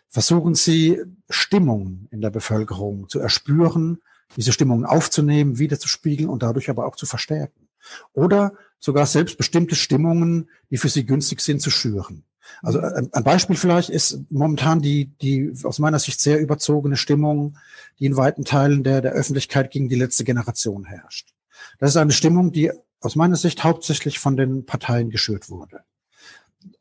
versuchen 0.09 0.55
sie, 0.55 1.01
Stimmungen 1.29 2.09
in 2.11 2.21
der 2.21 2.31
Bevölkerung 2.31 3.09
zu 3.09 3.19
erspüren, 3.19 3.99
diese 4.37 4.53
Stimmungen 4.53 4.85
aufzunehmen, 4.85 5.59
wiederzuspiegeln 5.59 6.29
und 6.29 6.43
dadurch 6.43 6.71
aber 6.71 6.87
auch 6.87 6.97
zu 6.97 7.07
verstärken. 7.07 7.69
Oder 8.13 8.53
sogar 8.79 9.07
selbstbestimmte 9.07 9.75
Stimmungen, 9.75 10.51
die 10.71 10.77
für 10.77 10.89
sie 10.89 11.07
günstig 11.07 11.41
sind, 11.41 11.61
zu 11.61 11.71
schüren. 11.71 12.25
Also 12.63 12.81
ein, 12.81 13.09
ein 13.13 13.25
Beispiel 13.25 13.57
vielleicht 13.57 13.91
ist 13.91 14.21
momentan 14.31 14.81
die, 14.81 15.07
die 15.21 15.53
aus 15.65 15.79
meiner 15.79 15.99
Sicht 15.99 16.21
sehr 16.21 16.41
überzogene 16.41 16.97
Stimmung, 16.97 17.57
die 17.99 18.07
in 18.07 18.17
weiten 18.17 18.45
Teilen 18.45 18.85
der, 18.85 19.01
der 19.01 19.13
Öffentlichkeit 19.13 19.71
gegen 19.71 19.89
die 19.89 19.97
letzte 19.97 20.25
Generation 20.25 20.85
herrscht. 20.85 21.35
Das 21.79 21.91
ist 21.91 21.97
eine 21.97 22.13
Stimmung, 22.13 22.53
die 22.53 22.71
aus 23.01 23.17
meiner 23.17 23.37
Sicht 23.37 23.65
hauptsächlich 23.65 24.19
von 24.19 24.37
den 24.37 24.67
Parteien 24.67 25.11
geschürt 25.11 25.51
wurde. 25.51 25.81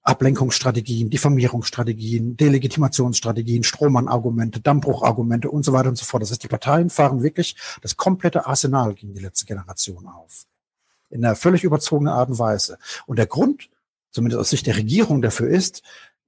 Ablenkungsstrategien, 0.01 1.09
Diffamierungsstrategien, 1.09 2.37
Delegitimationsstrategien, 2.37 3.63
Strohmann-Argumente, 3.63 4.61
Dammbruchargumente 4.61 5.51
und 5.51 5.63
so 5.63 5.73
weiter 5.73 5.89
und 5.89 5.97
so 5.97 6.05
fort. 6.05 6.23
Das 6.23 6.31
heißt, 6.31 6.43
die 6.43 6.47
Parteien 6.47 6.89
fahren 6.89 7.23
wirklich 7.23 7.55
das 7.81 7.97
komplette 7.97 8.47
Arsenal 8.47 8.93
gegen 8.93 9.13
die 9.13 9.21
letzte 9.21 9.45
Generation 9.45 10.07
auf. 10.07 10.45
In 11.09 11.23
einer 11.23 11.35
völlig 11.35 11.63
überzogenen 11.63 12.13
Art 12.13 12.29
und 12.29 12.39
Weise. 12.39 12.77
Und 13.05 13.19
der 13.19 13.27
Grund, 13.27 13.69
zumindest 14.11 14.39
aus 14.39 14.49
Sicht 14.49 14.65
der 14.65 14.77
Regierung 14.77 15.21
dafür 15.21 15.49
ist, 15.49 15.83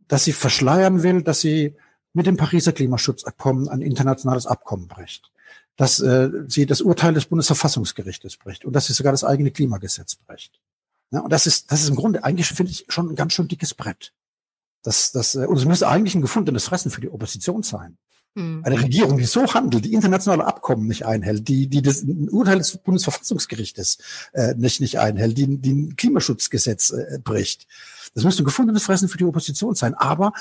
dass 0.07 0.23
sie 0.23 0.33
verschleiern 0.33 1.03
will, 1.03 1.21
dass 1.21 1.41
sie 1.41 1.75
mit 2.13 2.25
dem 2.25 2.37
Pariser 2.37 2.71
Klimaschutzabkommen 2.71 3.67
ein 3.69 3.81
internationales 3.81 4.45
Abkommen 4.45 4.87
bricht 4.87 5.31
dass 5.79 6.01
äh, 6.01 6.29
sie 6.47 6.65
das 6.65 6.81
Urteil 6.81 7.13
des 7.13 7.27
Bundesverfassungsgerichtes 7.27 8.35
bricht 8.35 8.65
und 8.65 8.73
dass 8.73 8.87
sie 8.87 8.93
sogar 8.93 9.13
das 9.13 9.23
eigene 9.23 9.49
Klimagesetz 9.49 10.15
bricht. 10.15 10.59
Ja, 11.11 11.21
und 11.21 11.31
das 11.31 11.47
ist, 11.47 11.71
das 11.71 11.81
ist 11.81 11.89
im 11.89 11.95
Grunde 11.95 12.23
eigentlich, 12.23 12.47
finde 12.47 12.71
ich, 12.71 12.85
schon 12.89 13.09
ein 13.09 13.15
ganz 13.15 13.33
schön 13.33 13.47
dickes 13.47 13.73
Brett. 13.73 14.13
Das, 14.83 15.11
das, 15.11 15.35
äh, 15.35 15.45
und 15.45 15.57
es 15.57 15.65
müsste 15.65 15.87
eigentlich 15.87 16.15
ein 16.15 16.21
gefundenes 16.21 16.65
Fressen 16.65 16.91
für 16.91 17.01
die 17.01 17.09
Opposition 17.09 17.63
sein. 17.63 17.97
Mhm. 18.35 18.61
Eine 18.63 18.81
Regierung, 18.81 19.17
die 19.17 19.25
so 19.25 19.53
handelt, 19.53 19.85
die 19.85 19.93
internationale 19.93 20.45
Abkommen 20.45 20.87
nicht 20.87 21.05
einhält, 21.05 21.47
die, 21.47 21.67
die 21.67 21.81
das 21.81 22.03
Urteil 22.03 22.59
des 22.59 22.77
Bundesverfassungsgerichtes 22.77 23.97
äh, 24.33 24.53
nicht, 24.55 24.81
nicht 24.81 24.99
einhält, 24.99 25.37
die, 25.37 25.57
die 25.57 25.73
ein 25.73 25.95
Klimaschutzgesetz 25.95 26.91
äh, 26.91 27.19
bricht. 27.23 27.67
Das 28.13 28.23
müsste 28.23 28.43
ein 28.43 28.45
gefundenes 28.45 28.83
Fressen 28.83 29.09
für 29.09 29.17
die 29.17 29.25
Opposition 29.25 29.75
sein. 29.75 29.93
Aber 29.93 30.33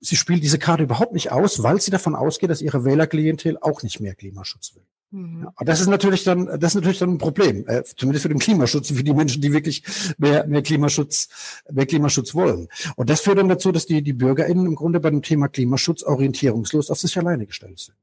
sie 0.00 0.16
spielt 0.16 0.42
diese 0.42 0.58
Karte 0.58 0.84
überhaupt 0.84 1.12
nicht 1.12 1.32
aus, 1.32 1.62
weil 1.62 1.80
sie 1.80 1.90
davon 1.90 2.14
ausgeht, 2.14 2.50
dass 2.50 2.62
ihre 2.62 2.84
Wählerklientel 2.84 3.58
auch 3.60 3.82
nicht 3.82 4.00
mehr 4.00 4.14
Klimaschutz 4.14 4.74
will. 4.74 4.84
Mhm. 5.10 5.42
Ja, 5.44 5.64
das 5.64 5.80
ist 5.80 5.88
natürlich 5.88 6.24
dann, 6.24 6.46
das 6.46 6.72
ist 6.72 6.76
natürlich 6.76 6.98
dann 6.98 7.10
ein 7.10 7.18
Problem, 7.18 7.66
äh, 7.66 7.82
zumindest 7.96 8.22
für 8.22 8.28
den 8.28 8.38
Klimaschutz, 8.38 8.92
für 8.92 9.02
die 9.02 9.12
Menschen, 9.12 9.42
die 9.42 9.52
wirklich 9.52 9.82
mehr, 10.18 10.46
mehr 10.46 10.62
Klimaschutz, 10.62 11.28
mehr 11.70 11.86
Klimaschutz 11.86 12.34
wollen. 12.34 12.68
Und 12.96 13.10
das 13.10 13.20
führt 13.20 13.38
dann 13.38 13.48
dazu, 13.48 13.72
dass 13.72 13.86
die, 13.86 14.02
die 14.02 14.12
BürgerInnen 14.12 14.66
im 14.66 14.74
Grunde 14.76 15.00
bei 15.00 15.10
dem 15.10 15.22
Thema 15.22 15.48
Klimaschutz 15.48 16.02
orientierungslos 16.02 16.90
auf 16.90 16.98
sich 16.98 17.18
alleine 17.18 17.46
gestellt 17.46 17.80
sind. 17.80 17.96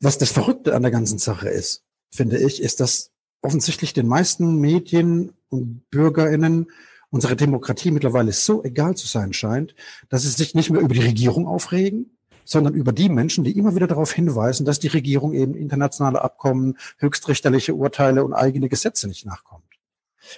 Was 0.00 0.18
das 0.18 0.30
Verrückte 0.30 0.74
an 0.74 0.82
der 0.82 0.90
ganzen 0.90 1.18
Sache 1.18 1.48
ist, 1.48 1.84
finde 2.10 2.38
ich, 2.38 2.62
ist, 2.62 2.80
dass 2.80 3.10
offensichtlich 3.42 3.94
den 3.94 4.06
meisten 4.06 4.56
Medien 4.60 5.32
und 5.48 5.88
BürgerInnen 5.90 6.70
unsere 7.10 7.34
Demokratie 7.34 7.90
mittlerweile 7.90 8.32
so 8.32 8.62
egal 8.62 8.96
zu 8.96 9.06
sein 9.06 9.32
scheint, 9.32 9.74
dass 10.10 10.22
sie 10.22 10.28
sich 10.28 10.54
nicht 10.54 10.70
mehr 10.70 10.80
über 10.80 10.94
die 10.94 11.00
Regierung 11.00 11.46
aufregen, 11.46 12.16
sondern 12.50 12.74
über 12.74 12.92
die 12.92 13.08
Menschen, 13.08 13.44
die 13.44 13.56
immer 13.56 13.76
wieder 13.76 13.86
darauf 13.86 14.12
hinweisen, 14.12 14.66
dass 14.66 14.80
die 14.80 14.88
Regierung 14.88 15.34
eben 15.34 15.54
internationale 15.54 16.20
Abkommen, 16.22 16.76
höchstrichterliche 16.98 17.74
Urteile 17.74 18.24
und 18.24 18.34
eigene 18.34 18.68
Gesetze 18.68 19.06
nicht 19.06 19.24
nachkommt. 19.24 19.62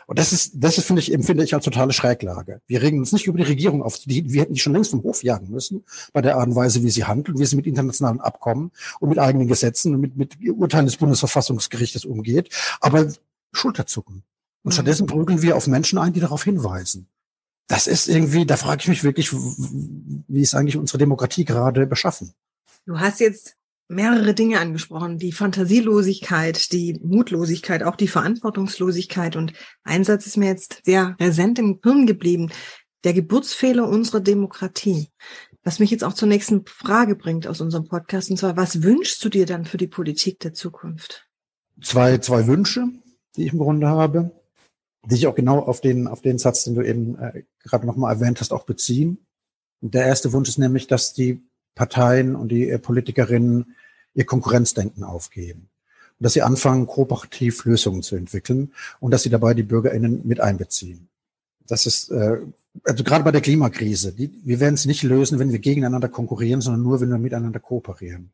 Und 0.07 0.19
das 0.19 0.33
ist, 0.33 0.53
das 0.55 0.79
ist, 0.79 0.87
finde 0.87 1.01
ich, 1.01 1.13
empfinde 1.13 1.43
ich 1.43 1.55
als 1.55 1.65
totale 1.65 1.93
Schräglage. 1.93 2.61
Wir 2.67 2.83
regen 2.83 2.99
uns 2.99 3.13
nicht 3.13 3.27
über 3.27 3.39
die 3.39 3.45
Regierung 3.45 3.83
auf. 3.83 3.99
Die, 3.99 4.31
wir 4.31 4.43
hätten 4.43 4.55
die 4.55 4.61
schon 4.61 4.75
längst 4.75 4.91
vom 4.91 5.03
Hof 5.03 5.23
jagen 5.23 5.51
müssen, 5.51 5.85
bei 6.13 6.21
der 6.21 6.37
Art 6.37 6.49
und 6.49 6.55
Weise, 6.55 6.83
wie 6.83 6.91
sie 6.91 7.05
handelt, 7.05 7.39
wie 7.39 7.45
sie 7.47 7.57
mit 7.57 7.67
internationalen 7.67 8.21
Abkommen 8.21 8.73
und 9.01 9.09
mit 9.09 9.19
eigenen 9.19 9.49
Gesetzen 9.49 9.95
und 9.95 10.01
mit, 10.01 10.17
mit 10.17 10.37
Urteilen 10.51 10.87
des 10.87 10.97
Bundesverfassungsgerichtes 10.97 12.05
umgeht. 12.05 12.51
Aber 12.81 13.07
Schulterzucken. 13.53 14.23
Und 14.63 14.71
mhm. 14.71 14.73
stattdessen 14.73 15.07
prügeln 15.07 15.43
wir 15.43 15.57
auf 15.57 15.67
Menschen 15.67 15.99
ein, 15.99 16.13
die 16.13 16.21
darauf 16.21 16.45
hinweisen. 16.45 17.09
Das 17.69 17.87
ist 17.87 18.09
irgendwie, 18.09 18.45
da 18.45 18.57
frage 18.57 18.83
ich 18.83 18.89
mich 18.89 19.05
wirklich, 19.05 19.33
wie 19.33 20.41
ist 20.41 20.55
eigentlich 20.55 20.77
unsere 20.77 20.99
Demokratie 20.99 21.45
gerade 21.45 21.87
beschaffen? 21.87 22.33
Du 22.87 22.99
hast 22.99 23.21
jetzt 23.21 23.57
mehrere 23.89 24.35
Dinge 24.35 24.59
angesprochen, 24.59 25.19
die 25.19 25.33
Fantasielosigkeit, 25.33 26.73
die 26.73 26.99
Mutlosigkeit, 27.03 27.83
auch 27.83 27.97
die 27.97 28.09
Verantwortungslosigkeit. 28.09 29.37
Und 29.37 29.53
ein 29.85 30.05
Satz 30.05 30.27
ist 30.27 30.37
mir 30.37 30.49
jetzt 30.49 30.81
sehr 30.85 31.15
präsent 31.19 31.59
im 31.59 31.79
Hirn 31.83 32.07
geblieben. 32.07 32.51
Der 33.05 33.13
Geburtsfehler 33.13 33.89
unserer 33.89 34.21
Demokratie. 34.21 35.09
Was 35.65 35.79
mich 35.79 35.91
jetzt 35.91 36.05
auch 36.05 36.15
zur 36.15 36.29
nächsten 36.29 36.65
Frage 36.67 37.15
bringt 37.15 37.47
aus 37.47 37.61
unserem 37.61 37.87
Podcast. 37.87 38.31
Und 38.31 38.37
zwar, 38.37 38.57
was 38.57 38.83
wünschst 38.83 39.25
du 39.25 39.29
dir 39.29 39.47
dann 39.47 39.65
für 39.65 39.77
die 39.77 39.87
Politik 39.87 40.41
der 40.41 40.55
Zukunft? 40.55 41.29
Zwei, 41.81 42.19
zwei 42.19 42.47
Wünsche, 42.47 42.87
die 43.37 43.47
ich 43.47 43.53
im 43.53 43.59
Grunde 43.59 43.89
habe 43.89 44.42
die 45.05 45.17
sich 45.17 45.27
auch 45.27 45.35
genau 45.35 45.59
auf 45.59 45.81
den, 45.81 46.07
auf 46.07 46.21
den 46.21 46.39
Satz, 46.39 46.65
den 46.65 46.75
du 46.75 46.83
eben 46.83 47.19
äh, 47.19 47.43
gerade 47.65 47.87
nochmal 47.87 48.15
erwähnt 48.15 48.41
hast, 48.41 48.53
auch 48.53 48.65
beziehen. 48.65 49.19
Der 49.81 50.07
erste 50.07 50.33
Wunsch 50.33 50.49
ist 50.49 50.59
nämlich, 50.59 50.87
dass 50.87 51.13
die 51.13 51.43
Parteien 51.75 52.37
und 52.37 52.49
die 52.49 52.69
äh, 52.69 52.79
Politikerinnen 52.79 53.75
ihr 54.15 54.25
Konkurrenzdenken 54.25 55.03
aufgeben. 55.03 55.69
Und 56.19 56.25
dass 56.25 56.35
sie 56.35 56.43
anfangen, 56.43 56.87
kooperativ 56.87 57.65
Lösungen 57.65 58.03
zu 58.03 58.15
entwickeln 58.15 58.73
und 59.01 59.11
dass 59.11 59.23
sie 59.23 59.31
dabei 59.31 59.55
die 59.55 59.65
BürgerInnen 59.65 60.21
mit 60.25 60.41
einbeziehen. 60.41 61.09
Das 61.67 61.87
ist, 61.87 62.11
äh, 62.11 62.39
also 62.85 63.03
gerade 63.03 63.25
bei 63.25 63.33
der 63.33 63.41
Klimakrise, 63.41 64.13
die, 64.13 64.31
wir 64.45 64.61
werden 64.61 64.75
es 64.75 64.85
nicht 64.85 65.03
lösen, 65.03 65.39
wenn 65.39 65.51
wir 65.51 65.59
gegeneinander 65.59 66.09
konkurrieren, 66.09 66.61
sondern 66.61 66.83
nur, 66.83 67.01
wenn 67.01 67.11
wir 67.11 67.19
miteinander 67.19 67.59
kooperieren. 67.59 68.31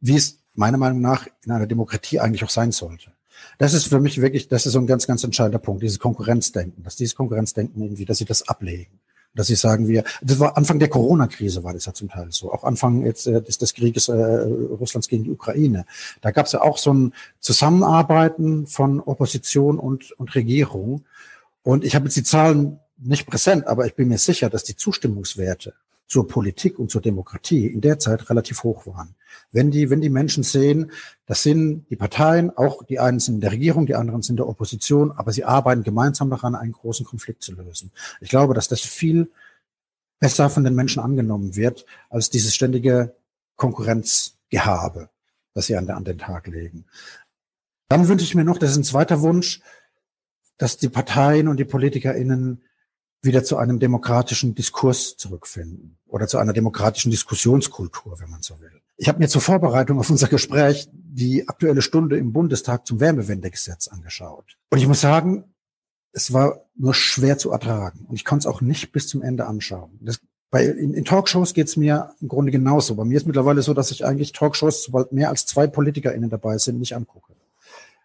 Wie 0.00 0.16
es 0.16 0.38
meiner 0.54 0.78
Meinung 0.78 1.00
nach 1.00 1.26
in 1.44 1.52
einer 1.52 1.66
Demokratie 1.66 2.20
eigentlich 2.20 2.44
auch 2.44 2.50
sein 2.50 2.72
sollte. 2.72 3.12
Das 3.58 3.74
ist 3.74 3.86
für 3.86 4.00
mich 4.00 4.20
wirklich, 4.20 4.48
das 4.48 4.66
ist 4.66 4.72
so 4.72 4.78
ein 4.78 4.86
ganz, 4.86 5.06
ganz 5.06 5.24
entscheidender 5.24 5.58
Punkt, 5.58 5.82
dieses 5.82 5.98
Konkurrenzdenken, 5.98 6.82
dass 6.82 6.96
dieses 6.96 7.14
Konkurrenzdenken 7.14 7.82
irgendwie, 7.82 8.04
dass 8.04 8.18
sie 8.18 8.24
das 8.24 8.48
ablegen. 8.48 8.98
Dass 9.34 9.48
sie 9.48 9.54
sagen 9.54 9.86
wir, 9.86 10.02
das 10.22 10.38
war 10.38 10.56
Anfang 10.56 10.78
der 10.78 10.88
Corona-Krise 10.88 11.62
war 11.62 11.74
das 11.74 11.84
ja 11.84 11.92
zum 11.92 12.08
Teil 12.08 12.28
so, 12.30 12.52
auch 12.52 12.64
Anfang 12.64 13.04
jetzt 13.04 13.26
äh, 13.26 13.42
des, 13.42 13.58
des 13.58 13.74
Krieges 13.74 14.08
äh, 14.08 14.12
Russlands 14.14 15.08
gegen 15.08 15.24
die 15.24 15.30
Ukraine. 15.30 15.84
Da 16.22 16.30
gab 16.30 16.46
es 16.46 16.52
ja 16.52 16.62
auch 16.62 16.78
so 16.78 16.92
ein 16.92 17.12
Zusammenarbeiten 17.40 18.66
von 18.66 19.00
Opposition 19.00 19.78
und, 19.78 20.12
und 20.12 20.34
Regierung. 20.34 21.04
Und 21.62 21.84
ich 21.84 21.94
habe 21.94 22.06
jetzt 22.06 22.16
die 22.16 22.22
Zahlen 22.22 22.80
nicht 22.98 23.26
präsent, 23.26 23.66
aber 23.66 23.86
ich 23.86 23.94
bin 23.94 24.08
mir 24.08 24.18
sicher, 24.18 24.48
dass 24.48 24.64
die 24.64 24.76
Zustimmungswerte 24.76 25.74
zur 26.06 26.28
Politik 26.28 26.78
und 26.78 26.90
zur 26.90 27.00
Demokratie 27.00 27.66
in 27.66 27.80
der 27.80 27.98
Zeit 27.98 28.30
relativ 28.30 28.62
hoch 28.62 28.86
waren. 28.86 29.14
Wenn 29.52 29.70
die, 29.70 29.90
wenn 29.90 30.00
die 30.00 30.08
Menschen 30.08 30.42
sehen, 30.42 30.92
das 31.26 31.42
sind 31.42 31.86
die 31.90 31.96
Parteien, 31.96 32.56
auch 32.56 32.84
die 32.84 33.00
einen 33.00 33.18
sind 33.18 33.36
in 33.36 33.40
der 33.40 33.52
Regierung, 33.52 33.86
die 33.86 33.94
anderen 33.94 34.22
sind 34.22 34.34
in 34.34 34.36
der 34.38 34.48
Opposition, 34.48 35.12
aber 35.12 35.32
sie 35.32 35.44
arbeiten 35.44 35.82
gemeinsam 35.82 36.30
daran, 36.30 36.54
einen 36.54 36.72
großen 36.72 37.04
Konflikt 37.04 37.42
zu 37.42 37.54
lösen. 37.54 37.90
Ich 38.20 38.28
glaube, 38.28 38.54
dass 38.54 38.68
das 38.68 38.80
viel 38.80 39.30
besser 40.20 40.48
von 40.48 40.64
den 40.64 40.74
Menschen 40.74 41.02
angenommen 41.02 41.56
wird, 41.56 41.84
als 42.08 42.30
dieses 42.30 42.54
ständige 42.54 43.14
Konkurrenzgehabe, 43.56 45.10
das 45.54 45.66
sie 45.66 45.76
an, 45.76 45.90
an 45.90 46.04
den 46.04 46.18
Tag 46.18 46.46
legen. 46.46 46.86
Dann 47.88 48.08
wünsche 48.08 48.24
ich 48.24 48.34
mir 48.34 48.44
noch, 48.44 48.58
das 48.58 48.70
ist 48.70 48.76
ein 48.76 48.84
zweiter 48.84 49.20
Wunsch, 49.22 49.60
dass 50.58 50.76
die 50.76 50.88
Parteien 50.88 51.48
und 51.48 51.58
die 51.58 51.64
PolitikerInnen 51.64 52.62
wieder 53.26 53.44
zu 53.44 53.58
einem 53.58 53.78
demokratischen 53.78 54.54
Diskurs 54.54 55.16
zurückfinden 55.16 55.98
oder 56.06 56.26
zu 56.26 56.38
einer 56.38 56.54
demokratischen 56.54 57.10
Diskussionskultur, 57.10 58.18
wenn 58.20 58.30
man 58.30 58.42
so 58.42 58.58
will. 58.60 58.70
Ich 58.96 59.08
habe 59.08 59.18
mir 59.18 59.28
zur 59.28 59.42
Vorbereitung 59.42 59.98
auf 59.98 60.08
unser 60.08 60.28
Gespräch 60.28 60.88
die 60.92 61.48
aktuelle 61.48 61.82
Stunde 61.82 62.16
im 62.16 62.32
Bundestag 62.32 62.86
zum 62.86 63.00
Wärmewendegesetz 63.00 63.88
angeschaut. 63.88 64.56
Und 64.70 64.78
ich 64.78 64.88
muss 64.88 65.02
sagen, 65.02 65.44
es 66.12 66.32
war 66.32 66.64
nur 66.74 66.94
schwer 66.94 67.36
zu 67.36 67.50
ertragen. 67.50 68.06
Und 68.08 68.14
ich 68.14 68.24
konnte 68.24 68.48
es 68.48 68.54
auch 68.54 68.62
nicht 68.62 68.92
bis 68.92 69.06
zum 69.06 69.20
Ende 69.22 69.46
anschauen. 69.46 69.98
Das, 70.00 70.18
bei, 70.50 70.64
in, 70.64 70.94
in 70.94 71.04
Talkshows 71.04 71.52
geht 71.52 71.68
es 71.68 71.76
mir 71.76 72.14
im 72.22 72.28
Grunde 72.28 72.50
genauso. 72.50 72.94
Bei 72.94 73.04
mir 73.04 73.18
ist 73.18 73.26
mittlerweile 73.26 73.60
so, 73.60 73.74
dass 73.74 73.90
ich 73.90 74.06
eigentlich 74.06 74.32
Talkshows, 74.32 74.84
sobald 74.84 75.12
mehr 75.12 75.28
als 75.28 75.44
zwei 75.44 75.66
PolitikerInnen 75.66 76.30
dabei 76.30 76.56
sind, 76.56 76.78
nicht 76.78 76.96
angucke. 76.96 77.35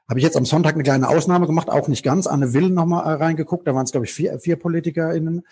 Habe 0.10 0.20
ich 0.20 0.24
jetzt 0.24 0.38
am 0.38 0.46
Sonntag 0.46 0.74
eine 0.74 0.84
kleine 0.84 1.08
Ausnahme 1.08 1.48
gemacht, 1.48 1.70
auch 1.70 1.88
nicht 1.88 2.04
ganz. 2.04 2.28
Anne 2.28 2.54
Will 2.54 2.70
nochmal 2.70 3.16
reingeguckt, 3.16 3.68
da 3.68 3.74
waren 3.74 3.86
es, 3.86 3.92
glaube 3.92 4.06
ich, 4.06 4.14
vier, 4.14 4.40
vier 4.40 4.58
PolitikerInnen. 4.58 5.46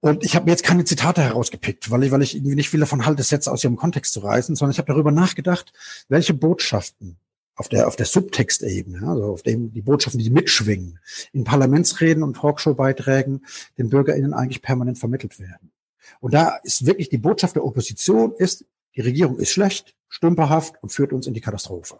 Und 0.00 0.24
ich 0.24 0.36
habe 0.36 0.44
mir 0.44 0.52
jetzt 0.52 0.62
keine 0.62 0.84
Zitate 0.84 1.22
herausgepickt, 1.22 1.90
weil 1.90 2.04
ich, 2.04 2.10
weil 2.12 2.22
ich 2.22 2.36
irgendwie 2.36 2.54
nicht 2.54 2.70
viel 2.70 2.80
davon 2.80 3.06
halte, 3.06 3.22
Sätze 3.22 3.50
aus 3.50 3.64
ihrem 3.64 3.76
Kontext 3.76 4.12
zu 4.12 4.20
reißen, 4.20 4.54
sondern 4.54 4.72
ich 4.72 4.78
habe 4.78 4.92
darüber 4.92 5.10
nachgedacht, 5.10 5.72
welche 6.08 6.34
Botschaften 6.34 7.16
auf 7.56 7.68
der, 7.68 7.88
auf 7.88 7.96
der 7.96 8.06
Subtextebene, 8.06 9.08
also 9.08 9.24
auf 9.24 9.42
dem 9.42 9.72
die 9.72 9.82
Botschaften, 9.82 10.20
die 10.20 10.30
mitschwingen, 10.30 11.00
in 11.32 11.44
Parlamentsreden 11.44 12.22
und 12.22 12.36
Talkshow-Beiträgen 12.36 13.46
den 13.78 13.88
BürgerInnen 13.88 14.34
eigentlich 14.34 14.62
permanent 14.62 14.98
vermittelt 14.98 15.40
werden. 15.40 15.72
Und 16.20 16.34
da 16.34 16.56
ist 16.62 16.86
wirklich 16.86 17.08
die 17.08 17.18
Botschaft 17.18 17.56
der 17.56 17.64
Opposition 17.64 18.32
ist, 18.36 18.64
die 18.94 19.00
Regierung 19.00 19.38
ist 19.38 19.50
schlecht, 19.50 19.94
stümperhaft 20.08 20.74
und 20.82 20.90
führt 20.90 21.12
uns 21.12 21.26
in 21.26 21.34
die 21.34 21.40
Katastrophe. 21.40 21.98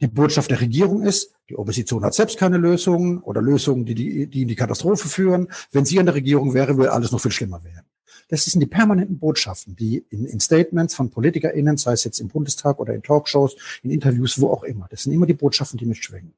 Die 0.00 0.06
Botschaft 0.06 0.50
der 0.50 0.60
Regierung 0.60 1.02
ist, 1.02 1.32
die 1.48 1.56
Opposition 1.56 2.04
hat 2.04 2.14
selbst 2.14 2.38
keine 2.38 2.56
Lösungen 2.56 3.18
oder 3.18 3.42
Lösungen, 3.42 3.84
die, 3.84 3.94
die, 3.94 4.26
die 4.26 4.42
in 4.42 4.48
die 4.48 4.54
Katastrophe 4.54 5.08
führen. 5.08 5.48
Wenn 5.72 5.84
sie 5.84 5.98
an 5.98 6.06
der 6.06 6.14
Regierung 6.14 6.54
wäre, 6.54 6.76
würde 6.76 6.92
alles 6.92 7.10
noch 7.10 7.20
viel 7.20 7.32
schlimmer 7.32 7.64
werden. 7.64 7.86
Das 8.28 8.44
sind 8.44 8.60
die 8.60 8.66
permanenten 8.66 9.18
Botschaften, 9.18 9.74
die 9.74 10.04
in, 10.10 10.26
in 10.26 10.38
Statements 10.38 10.94
von 10.94 11.10
PolitikerInnen, 11.10 11.78
sei 11.78 11.92
es 11.92 12.04
jetzt 12.04 12.20
im 12.20 12.28
Bundestag 12.28 12.78
oder 12.78 12.94
in 12.94 13.02
Talkshows, 13.02 13.56
in 13.82 13.90
Interviews, 13.90 14.40
wo 14.40 14.50
auch 14.50 14.64
immer. 14.64 14.86
Das 14.90 15.04
sind 15.04 15.12
immer 15.12 15.26
die 15.26 15.34
Botschaften, 15.34 15.78
die 15.78 15.86
mitschwingen. 15.86 16.34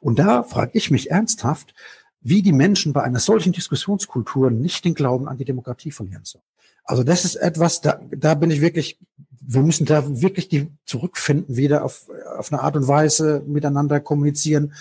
Und 0.00 0.18
da 0.18 0.44
frage 0.44 0.70
ich 0.74 0.90
mich 0.90 1.10
ernsthaft, 1.10 1.74
wie 2.20 2.42
die 2.42 2.52
Menschen 2.52 2.92
bei 2.92 3.02
einer 3.02 3.18
solchen 3.18 3.52
Diskussionskultur 3.52 4.50
nicht 4.50 4.84
den 4.84 4.94
Glauben 4.94 5.28
an 5.28 5.36
die 5.36 5.44
Demokratie 5.44 5.90
verlieren 5.90 6.24
sollen. 6.24 6.44
Also 6.84 7.02
das 7.02 7.24
ist 7.24 7.36
etwas, 7.36 7.80
da, 7.80 8.00
da 8.10 8.34
bin 8.34 8.50
ich 8.50 8.60
wirklich, 8.60 8.98
wir 9.44 9.62
müssen 9.62 9.86
da 9.86 10.22
wirklich 10.22 10.48
die 10.48 10.68
zurückfinden, 10.86 11.56
wieder 11.56 11.84
auf, 11.84 12.08
auf 12.36 12.52
eine 12.52 12.62
Art 12.62 12.76
und 12.76 12.86
Weise 12.86 13.42
miteinander 13.46 14.00
kommunizieren, 14.00 14.72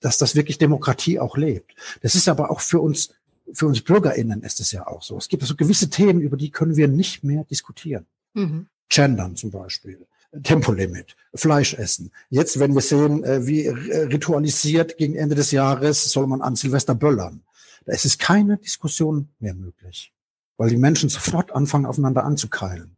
dass 0.00 0.18
das 0.18 0.36
wirklich 0.36 0.58
Demokratie 0.58 1.18
auch 1.18 1.36
lebt. 1.36 1.74
Das 2.02 2.14
ist 2.14 2.28
aber 2.28 2.50
auch 2.50 2.60
für 2.60 2.80
uns, 2.80 3.10
für 3.52 3.66
uns 3.66 3.80
BürgerInnen 3.80 4.42
ist 4.42 4.60
es 4.60 4.72
ja 4.72 4.86
auch 4.86 5.02
so. 5.02 5.16
Es 5.16 5.28
gibt 5.28 5.42
so 5.42 5.56
gewisse 5.56 5.90
Themen, 5.90 6.20
über 6.20 6.36
die 6.36 6.50
können 6.50 6.76
wir 6.76 6.88
nicht 6.88 7.24
mehr 7.24 7.44
diskutieren. 7.44 8.06
Mhm. 8.34 8.66
Gendern 8.88 9.36
zum 9.36 9.50
Beispiel. 9.50 10.06
Tempolimit, 10.42 11.16
Fleisch 11.34 11.74
essen. 11.74 12.12
Jetzt, 12.28 12.58
wenn 12.58 12.74
wir 12.74 12.82
sehen, 12.82 13.24
äh, 13.24 13.46
wie 13.46 13.66
ritualisiert 13.66 14.98
gegen 14.98 15.14
Ende 15.14 15.34
des 15.34 15.50
Jahres 15.52 16.10
soll 16.10 16.26
man 16.26 16.42
an 16.42 16.54
Silvester 16.54 16.94
böllern. 16.94 17.42
Da 17.86 17.94
ist 17.94 18.04
es 18.04 18.18
keine 18.18 18.58
Diskussion 18.58 19.30
mehr 19.38 19.54
möglich 19.54 20.12
weil 20.58 20.68
die 20.68 20.76
Menschen 20.76 21.08
sofort 21.08 21.52
anfangen, 21.52 21.86
aufeinander 21.86 22.24
anzukeilen. 22.24 22.97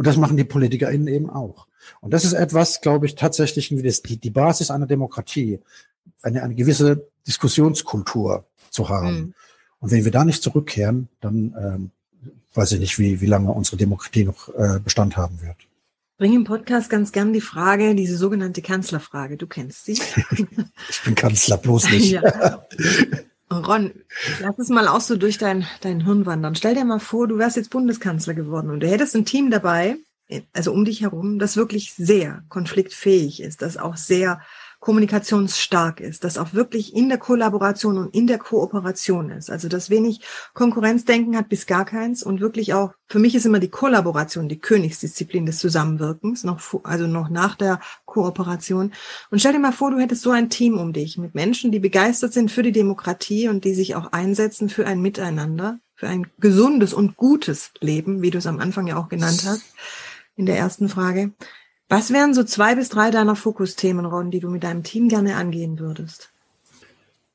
Und 0.00 0.06
das 0.06 0.16
machen 0.16 0.38
die 0.38 0.44
PolitikerInnen 0.44 1.08
eben 1.08 1.28
auch. 1.28 1.66
Und 2.00 2.14
das 2.14 2.24
ist 2.24 2.32
etwas, 2.32 2.80
glaube 2.80 3.04
ich, 3.04 3.16
tatsächlich 3.16 3.70
wie 3.70 3.82
das, 3.82 4.00
die, 4.00 4.16
die 4.16 4.30
Basis 4.30 4.70
einer 4.70 4.86
Demokratie, 4.86 5.60
eine, 6.22 6.42
eine 6.42 6.54
gewisse 6.54 7.06
Diskussionskultur 7.26 8.46
zu 8.70 8.88
haben. 8.88 9.12
Mhm. 9.12 9.34
Und 9.80 9.90
wenn 9.90 10.02
wir 10.02 10.10
da 10.10 10.24
nicht 10.24 10.42
zurückkehren, 10.42 11.10
dann 11.20 11.54
ähm, 11.62 11.90
weiß 12.54 12.72
ich 12.72 12.80
nicht, 12.80 12.98
wie, 12.98 13.20
wie 13.20 13.26
lange 13.26 13.52
unsere 13.52 13.76
Demokratie 13.76 14.24
noch 14.24 14.48
äh, 14.54 14.80
Bestand 14.82 15.18
haben 15.18 15.42
wird. 15.42 15.56
Bring 16.16 16.32
im 16.32 16.44
Podcast 16.44 16.88
ganz 16.88 17.12
gern 17.12 17.34
die 17.34 17.42
Frage, 17.42 17.94
diese 17.94 18.16
sogenannte 18.16 18.62
Kanzlerfrage. 18.62 19.36
Du 19.36 19.46
kennst 19.46 19.84
sie. 19.84 19.92
ich 20.88 21.02
bin 21.04 21.14
Kanzler, 21.14 21.58
bloß 21.58 21.90
nicht. 21.90 22.10
ja. 22.12 22.64
Ron, 23.52 23.92
lass 24.40 24.58
es 24.58 24.68
mal 24.68 24.86
auch 24.86 25.00
so 25.00 25.16
durch 25.16 25.38
dein, 25.38 25.66
dein 25.80 26.04
Hirn 26.04 26.24
wandern. 26.24 26.54
Stell 26.54 26.74
dir 26.74 26.84
mal 26.84 27.00
vor, 27.00 27.26
du 27.26 27.38
wärst 27.38 27.56
jetzt 27.56 27.70
Bundeskanzler 27.70 28.34
geworden 28.34 28.70
und 28.70 28.80
du 28.80 28.88
hättest 28.88 29.16
ein 29.16 29.24
Team 29.24 29.50
dabei, 29.50 29.96
also 30.52 30.72
um 30.72 30.84
dich 30.84 31.00
herum, 31.00 31.38
das 31.38 31.56
wirklich 31.56 31.92
sehr 31.94 32.44
konfliktfähig 32.48 33.42
ist, 33.42 33.62
das 33.62 33.76
auch 33.76 33.96
sehr 33.96 34.40
kommunikationsstark 34.80 36.00
ist, 36.00 36.24
das 36.24 36.38
auch 36.38 36.54
wirklich 36.54 36.96
in 36.96 37.10
der 37.10 37.18
Kollaboration 37.18 37.98
und 37.98 38.14
in 38.14 38.26
der 38.26 38.38
Kooperation 38.38 39.30
ist. 39.30 39.50
Also 39.50 39.68
das 39.68 39.90
wenig 39.90 40.20
Konkurrenzdenken 40.54 41.36
hat 41.36 41.50
bis 41.50 41.66
gar 41.66 41.84
keins 41.84 42.22
und 42.22 42.40
wirklich 42.40 42.72
auch, 42.72 42.94
für 43.06 43.18
mich 43.18 43.34
ist 43.34 43.44
immer 43.44 43.58
die 43.58 43.68
Kollaboration 43.68 44.48
die 44.48 44.58
Königsdisziplin 44.58 45.44
des 45.44 45.58
Zusammenwirkens, 45.58 46.44
noch, 46.44 46.60
also 46.82 47.06
noch 47.06 47.28
nach 47.28 47.56
der 47.56 47.78
Kooperation. 48.06 48.92
Und 49.30 49.38
stell 49.40 49.52
dir 49.52 49.58
mal 49.58 49.72
vor, 49.72 49.90
du 49.90 49.98
hättest 49.98 50.22
so 50.22 50.30
ein 50.30 50.48
Team 50.48 50.78
um 50.78 50.94
dich 50.94 51.18
mit 51.18 51.34
Menschen, 51.34 51.72
die 51.72 51.78
begeistert 51.78 52.32
sind 52.32 52.50
für 52.50 52.62
die 52.62 52.72
Demokratie 52.72 53.48
und 53.48 53.64
die 53.64 53.74
sich 53.74 53.94
auch 53.96 54.12
einsetzen 54.12 54.70
für 54.70 54.86
ein 54.86 55.02
Miteinander, 55.02 55.78
für 55.94 56.08
ein 56.08 56.26
gesundes 56.38 56.94
und 56.94 57.18
gutes 57.18 57.72
Leben, 57.80 58.22
wie 58.22 58.30
du 58.30 58.38
es 58.38 58.46
am 58.46 58.60
Anfang 58.60 58.86
ja 58.86 58.96
auch 58.96 59.10
genannt 59.10 59.42
hast 59.44 59.74
in 60.36 60.46
der 60.46 60.56
ersten 60.56 60.88
Frage. 60.88 61.32
Was 61.90 62.12
wären 62.12 62.34
so 62.34 62.44
zwei 62.44 62.76
bis 62.76 62.88
drei 62.88 63.10
deiner 63.10 63.34
Fokusthemen, 63.34 64.06
Ron, 64.06 64.30
die 64.30 64.38
du 64.38 64.48
mit 64.48 64.62
deinem 64.62 64.84
Team 64.84 65.08
gerne 65.08 65.34
angehen 65.34 65.80
würdest? 65.80 66.30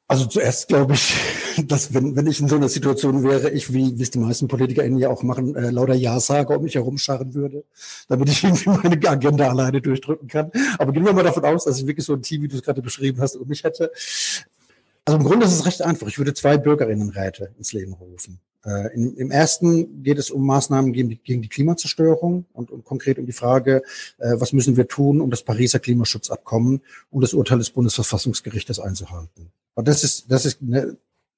Also 0.07 0.27
zuerst 0.27 0.69
glaube 0.69 0.93
ich, 0.93 1.13
dass 1.67 1.93
wenn, 1.93 2.15
wenn 2.15 2.25
ich 2.25 2.39
in 2.39 2.47
so 2.47 2.55
einer 2.55 2.69
Situation 2.69 3.21
wäre, 3.23 3.49
ich, 3.49 3.73
wie, 3.73 4.01
es 4.01 4.11
die 4.11 4.19
meisten 4.19 4.47
PolitikerInnen 4.47 4.97
ja 4.97 5.09
auch 5.09 5.23
machen, 5.23 5.57
äh, 5.57 5.71
lauter 5.71 5.93
Ja-Sager 5.93 6.55
um 6.55 6.63
mich 6.63 6.75
herumscharren 6.75 7.33
würde, 7.33 7.65
damit 8.07 8.29
ich 8.29 8.43
irgendwie 8.45 8.69
meine 8.69 9.09
Agenda 9.09 9.49
alleine 9.49 9.81
durchdrücken 9.81 10.29
kann. 10.29 10.51
Aber 10.77 10.93
gehen 10.93 11.05
wir 11.05 11.11
mal 11.11 11.23
davon 11.23 11.43
aus, 11.43 11.65
dass 11.65 11.77
ich 11.77 11.85
wirklich 11.85 12.05
so 12.05 12.13
ein 12.13 12.21
Team, 12.21 12.41
wie 12.43 12.47
du 12.47 12.55
es 12.55 12.63
gerade 12.63 12.81
beschrieben 12.81 13.19
hast, 13.19 13.35
um 13.35 13.49
mich 13.49 13.65
hätte. 13.65 13.91
Also 15.03 15.17
im 15.17 15.25
Grunde 15.25 15.47
ist 15.47 15.53
es 15.53 15.65
recht 15.65 15.81
einfach. 15.81 16.07
Ich 16.07 16.17
würde 16.17 16.33
zwei 16.33 16.57
Bürgerinnenräte 16.57 17.51
ins 17.57 17.73
Leben 17.73 17.91
rufen. 17.91 18.39
Äh, 18.65 18.93
in, 18.93 19.15
Im 19.15 19.31
ersten 19.31 20.03
geht 20.03 20.17
es 20.17 20.31
um 20.31 20.45
Maßnahmen 20.45 20.93
gegen 20.93 21.09
die, 21.09 21.17
gegen 21.17 21.41
die 21.41 21.49
Klimazerstörung 21.49 22.45
und, 22.53 22.71
und 22.71 22.83
konkret 22.83 23.19
um 23.19 23.25
die 23.25 23.31
Frage, 23.31 23.83
äh, 24.17 24.33
was 24.37 24.53
müssen 24.53 24.77
wir 24.77 24.87
tun, 24.87 25.21
um 25.21 25.29
das 25.29 25.43
Pariser 25.43 25.79
Klimaschutzabkommen 25.79 26.81
und 27.11 27.21
das 27.21 27.33
Urteil 27.33 27.59
des 27.59 27.69
Bundesverfassungsgerichtes 27.69 28.79
einzuhalten. 28.79 29.51
Und 29.75 29.87
das 29.87 30.03
ist, 30.03 30.31
das 30.31 30.45
ist 30.45 30.59
eine 30.61 30.97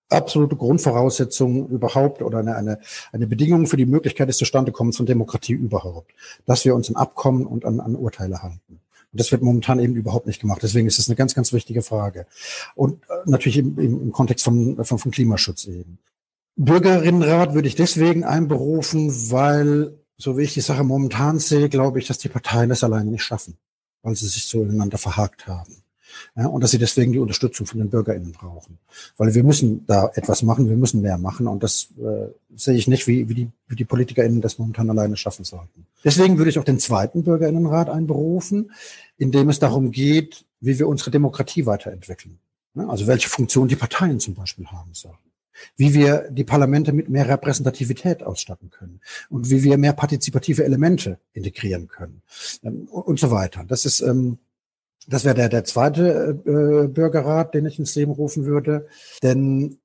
absolute 0.10 0.56
Grundvoraussetzung 0.56 1.68
überhaupt 1.70 2.22
oder 2.22 2.40
eine, 2.40 2.56
eine, 2.56 2.80
eine 3.12 3.28
Bedingung 3.28 3.68
für 3.68 3.78
die 3.78 3.86
Möglichkeit 3.86 4.30
des 4.30 4.38
Zustandekommens 4.38 4.98
von 4.98 5.06
Demokratie 5.06 5.54
überhaupt, 5.54 6.14
dass 6.46 6.64
wir 6.64 6.76
uns 6.76 6.90
an 6.90 6.96
Abkommen 6.96 7.46
und 7.46 7.66
an, 7.66 7.80
an 7.80 7.96
Urteile 7.96 8.42
halten. 8.42 8.80
Und 9.12 9.22
das 9.22 9.32
wird 9.32 9.42
momentan 9.42 9.80
eben 9.80 9.96
überhaupt 9.96 10.28
nicht 10.28 10.40
gemacht. 10.40 10.62
Deswegen 10.64 10.88
ist 10.88 11.00
es 11.00 11.10
eine 11.10 11.16
ganz, 11.16 11.34
ganz 11.34 11.52
wichtige 11.52 11.82
Frage. 11.82 12.26
Und 12.76 13.04
äh, 13.04 13.30
natürlich 13.30 13.58
im, 13.58 13.78
im, 13.80 14.12
Kontext 14.12 14.46
von, 14.46 14.84
von, 14.84 15.00
von 15.00 15.12
Klimaschutz 15.12 15.66
eben. 15.66 15.98
Bürgerinnenrat 16.58 17.54
würde 17.54 17.68
ich 17.68 17.76
deswegen 17.76 18.24
einberufen, 18.24 19.32
weil, 19.32 19.94
so 20.18 20.38
wie 20.38 20.42
ich 20.42 20.56
die 20.56 20.62
Sache 20.62 20.84
momentan 20.84 21.38
sehe, 21.38 21.70
glaube 21.70 22.00
ich, 22.00 22.08
dass 22.08 22.18
die 22.18 22.30
Parteien 22.30 22.70
das 22.70 22.84
alleine 22.84 23.12
nicht 23.12 23.24
schaffen, 23.24 23.58
weil 24.02 24.16
sie 24.16 24.28
sich 24.28 24.46
so 24.46 24.64
ineinander 24.64 24.98
verhakt 24.98 25.46
haben. 25.46 25.84
Ja, 26.36 26.48
und 26.48 26.64
dass 26.64 26.72
sie 26.72 26.80
deswegen 26.80 27.12
die 27.12 27.20
Unterstützung 27.20 27.68
von 27.68 27.78
den 27.78 27.92
BürgerInnen 27.92 28.32
brauchen. 28.32 28.80
Weil 29.18 29.36
wir 29.36 29.44
müssen 29.44 29.86
da 29.86 30.10
etwas 30.16 30.42
machen, 30.42 30.68
wir 30.68 30.78
müssen 30.78 31.04
mehr 31.04 31.20
machen. 31.20 31.46
Und 31.46 31.62
das 31.62 31.90
äh, 32.00 32.30
sehe 32.56 32.74
ich 32.74 32.88
nicht, 32.88 33.06
wie, 33.06 33.30
wie, 33.30 33.36
die, 33.36 33.50
wie 33.68 33.76
die 33.76 33.86
PolitikerInnen 33.86 34.42
das 34.42 34.58
momentan 34.58 34.90
alleine 34.90 35.16
schaffen 35.16 35.46
sollten. 35.46 35.86
Deswegen 36.04 36.40
würde 36.40 36.50
ich 36.50 36.58
auch 36.58 36.64
den 36.64 36.80
zweiten 36.80 37.24
BürgerInnenrat 37.24 37.90
einberufen, 37.90 38.72
in 39.18 39.32
dem 39.32 39.50
es 39.50 39.60
darum 39.60 39.92
geht, 39.92 40.46
wie 40.60 40.80
wir 40.80 40.88
unsere 40.88 41.12
Demokratie 41.12 41.68
weiterentwickeln. 41.68 42.40
Also 42.76 43.06
welche 43.06 43.30
Funktion 43.30 43.68
die 43.68 43.76
Parteien 43.76 44.20
zum 44.20 44.34
Beispiel 44.34 44.66
haben 44.68 44.94
sollen 44.94 45.18
wie 45.76 45.94
wir 45.94 46.28
die 46.30 46.44
Parlamente 46.44 46.94
mit 46.94 47.10
mehr 47.10 47.28
Repräsentativität 47.28 48.24
ausstatten 48.24 48.70
können 48.70 49.02
und 49.30 49.50
wie 49.50 49.64
wir 49.64 49.78
mehr 49.78 49.94
partizipative 49.94 50.64
Elemente 50.64 51.20
integrieren 51.34 51.88
können 51.88 52.22
ähm, 52.64 52.88
und 52.88 53.20
so 53.20 53.32
weiter. 53.32 53.64
Das 53.68 53.86
ist 53.86 54.02
ähm, 54.02 54.40
das 55.08 55.24
wäre 55.24 55.36
der, 55.36 55.50
der 55.50 55.64
zweite 55.64 56.38
äh, 56.46 56.88
Bürgerrat, 56.88 57.54
den 57.54 57.66
ich 57.66 57.80
ins 57.80 57.96
Leben 57.96 58.12
rufen 58.12 58.46
würde. 58.46 58.88
Denn 59.24 59.80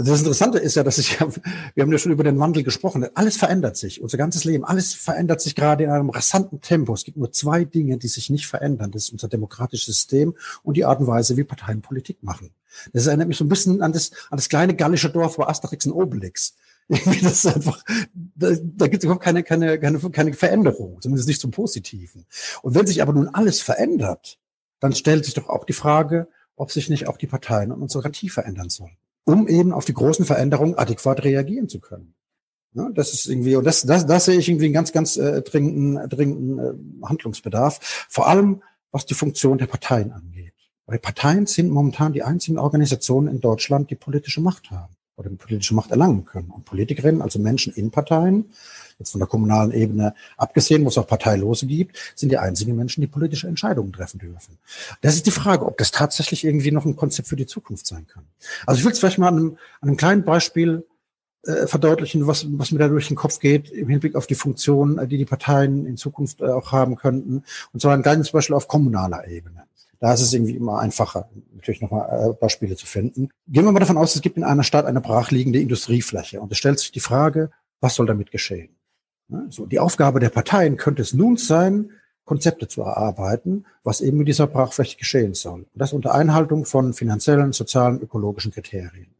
das 0.00 0.20
Interessante 0.20 0.58
ist 0.58 0.76
ja, 0.76 0.84
dass 0.84 0.98
ich, 0.98 1.18
wir 1.18 1.82
haben 1.82 1.90
ja 1.90 1.98
schon 1.98 2.12
über 2.12 2.22
den 2.22 2.38
Wandel 2.38 2.62
gesprochen, 2.62 3.04
alles 3.14 3.36
verändert 3.36 3.76
sich, 3.76 4.00
unser 4.00 4.16
ganzes 4.16 4.44
Leben, 4.44 4.64
alles 4.64 4.94
verändert 4.94 5.40
sich 5.40 5.56
gerade 5.56 5.82
in 5.82 5.90
einem 5.90 6.10
rasanten 6.10 6.60
Tempo. 6.60 6.94
Es 6.94 7.02
gibt 7.02 7.16
nur 7.16 7.32
zwei 7.32 7.64
Dinge, 7.64 7.98
die 7.98 8.06
sich 8.06 8.30
nicht 8.30 8.46
verändern. 8.46 8.92
Das 8.92 9.04
ist 9.04 9.10
unser 9.10 9.26
demokratisches 9.26 9.86
System 9.86 10.36
und 10.62 10.76
die 10.76 10.84
Art 10.84 11.00
und 11.00 11.08
Weise, 11.08 11.36
wie 11.36 11.42
Parteien 11.42 11.82
Politik 11.82 12.22
machen. 12.22 12.50
Das 12.92 13.08
erinnert 13.08 13.26
mich 13.26 13.38
so 13.38 13.44
ein 13.44 13.48
bisschen 13.48 13.82
an 13.82 13.92
das, 13.92 14.12
an 14.30 14.38
das 14.38 14.48
kleine 14.48 14.76
gallische 14.76 15.10
Dorf 15.10 15.36
bei 15.36 15.48
Asterix 15.48 15.84
und 15.86 15.92
Obelix. 15.92 16.54
das 16.88 17.44
ist 17.44 17.46
einfach, 17.46 17.84
da, 18.14 18.52
da 18.52 18.86
gibt 18.86 19.02
es 19.02 19.04
überhaupt 19.04 19.24
keine, 19.24 19.42
keine, 19.42 19.80
keine, 19.80 19.98
keine 19.98 20.32
Veränderung, 20.32 21.02
zumindest 21.02 21.26
nicht 21.26 21.40
zum 21.40 21.50
Positiven. 21.50 22.24
Und 22.62 22.76
wenn 22.76 22.86
sich 22.86 23.02
aber 23.02 23.12
nun 23.12 23.28
alles 23.28 23.60
verändert, 23.60 24.38
dann 24.78 24.92
stellt 24.92 25.24
sich 25.24 25.34
doch 25.34 25.48
auch 25.48 25.64
die 25.64 25.72
Frage, 25.72 26.28
ob 26.54 26.70
sich 26.70 26.88
nicht 26.88 27.08
auch 27.08 27.16
die 27.16 27.26
Parteien 27.26 27.72
und 27.72 27.82
unsere 27.82 28.02
Demokratie 28.02 28.28
verändern 28.28 28.70
sollen 28.70 28.96
um 29.28 29.46
eben 29.46 29.72
auf 29.72 29.84
die 29.84 29.94
großen 29.94 30.24
Veränderungen 30.24 30.74
adäquat 30.74 31.22
reagieren 31.22 31.68
zu 31.68 31.80
können. 31.80 32.14
Ja, 32.72 32.88
das 32.90 33.12
ist 33.12 33.26
irgendwie, 33.26 33.56
und 33.56 33.64
das, 33.64 33.82
das, 33.82 34.06
das 34.06 34.24
sehe 34.24 34.38
ich 34.38 34.48
irgendwie 34.48 34.66
einen 34.66 34.74
ganz, 34.74 34.92
ganz 34.92 35.16
äh, 35.16 35.42
dringenden, 35.42 36.08
dringenden 36.08 36.58
äh, 36.58 37.06
Handlungsbedarf. 37.06 38.06
Vor 38.08 38.26
allem, 38.26 38.62
was 38.90 39.06
die 39.06 39.14
Funktion 39.14 39.58
der 39.58 39.66
Parteien 39.66 40.12
angeht. 40.12 40.54
Weil 40.86 40.98
Parteien 40.98 41.46
sind 41.46 41.70
momentan 41.70 42.12
die 42.12 42.22
einzigen 42.22 42.58
Organisationen 42.58 43.28
in 43.28 43.40
Deutschland, 43.40 43.90
die 43.90 43.94
politische 43.94 44.40
Macht 44.40 44.70
haben 44.70 44.97
oder 45.18 45.30
politische 45.30 45.74
Macht 45.74 45.90
erlangen 45.90 46.24
können. 46.24 46.50
Und 46.50 46.64
Politikerinnen, 46.64 47.20
also 47.20 47.38
Menschen 47.38 47.72
in 47.74 47.90
Parteien, 47.90 48.46
jetzt 48.98 49.10
von 49.12 49.18
der 49.18 49.28
kommunalen 49.28 49.72
Ebene 49.72 50.14
abgesehen, 50.36 50.84
wo 50.84 50.88
es 50.88 50.98
auch 50.98 51.06
Parteilose 51.06 51.66
gibt, 51.66 51.96
sind 52.14 52.30
die 52.30 52.38
einzigen 52.38 52.76
Menschen, 52.76 53.00
die 53.00 53.06
politische 53.06 53.46
Entscheidungen 53.46 53.92
treffen 53.92 54.18
dürfen. 54.18 54.58
Das 55.00 55.14
ist 55.14 55.26
die 55.26 55.30
Frage, 55.30 55.66
ob 55.66 55.76
das 55.78 55.90
tatsächlich 55.90 56.44
irgendwie 56.44 56.70
noch 56.70 56.84
ein 56.84 56.96
Konzept 56.96 57.28
für 57.28 57.36
die 57.36 57.46
Zukunft 57.46 57.86
sein 57.86 58.06
kann. 58.06 58.24
Also 58.66 58.78
ich 58.78 58.84
will 58.84 58.92
es 58.92 58.98
vielleicht 58.98 59.18
mal 59.18 59.28
an 59.28 59.36
einem, 59.36 59.58
an 59.80 59.88
einem 59.88 59.96
kleinen 59.96 60.24
Beispiel 60.24 60.84
äh, 61.44 61.66
verdeutlichen, 61.66 62.26
was, 62.26 62.46
was 62.50 62.72
mir 62.72 62.78
da 62.78 62.88
durch 62.88 63.08
den 63.08 63.16
Kopf 63.16 63.38
geht 63.38 63.70
im 63.70 63.88
Hinblick 63.88 64.16
auf 64.16 64.26
die 64.26 64.34
Funktion, 64.34 65.00
die 65.08 65.18
die 65.18 65.24
Parteien 65.24 65.86
in 65.86 65.96
Zukunft 65.96 66.40
äh, 66.40 66.46
auch 66.46 66.72
haben 66.72 66.96
könnten. 66.96 67.44
Und 67.72 67.80
zwar 67.80 67.96
ganz 67.98 68.28
zum 68.28 68.38
Beispiel 68.38 68.56
auf 68.56 68.66
kommunaler 68.66 69.26
Ebene. 69.28 69.67
Da 70.00 70.12
ist 70.12 70.20
es 70.20 70.32
irgendwie 70.32 70.54
immer 70.54 70.78
einfacher, 70.78 71.28
natürlich 71.54 71.80
nochmal 71.80 72.30
äh, 72.30 72.32
Beispiele 72.32 72.76
zu 72.76 72.86
finden. 72.86 73.30
Gehen 73.48 73.64
wir 73.64 73.72
mal 73.72 73.80
davon 73.80 73.98
aus, 73.98 74.14
es 74.14 74.20
gibt 74.20 74.36
in 74.36 74.44
einer 74.44 74.62
Stadt 74.62 74.86
eine 74.86 75.00
brachliegende 75.00 75.60
Industriefläche 75.60 76.40
und 76.40 76.52
es 76.52 76.58
stellt 76.58 76.78
sich 76.78 76.92
die 76.92 77.00
Frage, 77.00 77.50
was 77.80 77.94
soll 77.94 78.06
damit 78.06 78.30
geschehen? 78.30 78.70
So, 79.48 79.66
die 79.66 79.80
Aufgabe 79.80 80.20
der 80.20 80.30
Parteien 80.30 80.76
könnte 80.76 81.02
es 81.02 81.12
nun 81.12 81.36
sein, 81.36 81.90
Konzepte 82.24 82.68
zu 82.68 82.82
erarbeiten, 82.82 83.66
was 83.82 84.00
eben 84.00 84.18
mit 84.18 84.28
dieser 84.28 84.46
Brachfläche 84.46 84.96
geschehen 84.98 85.34
soll. 85.34 85.60
Und 85.60 85.68
das 85.74 85.92
unter 85.92 86.14
Einhaltung 86.14 86.64
von 86.64 86.92
finanziellen, 86.92 87.52
sozialen, 87.52 88.00
ökologischen 88.00 88.52
Kriterien. 88.52 89.14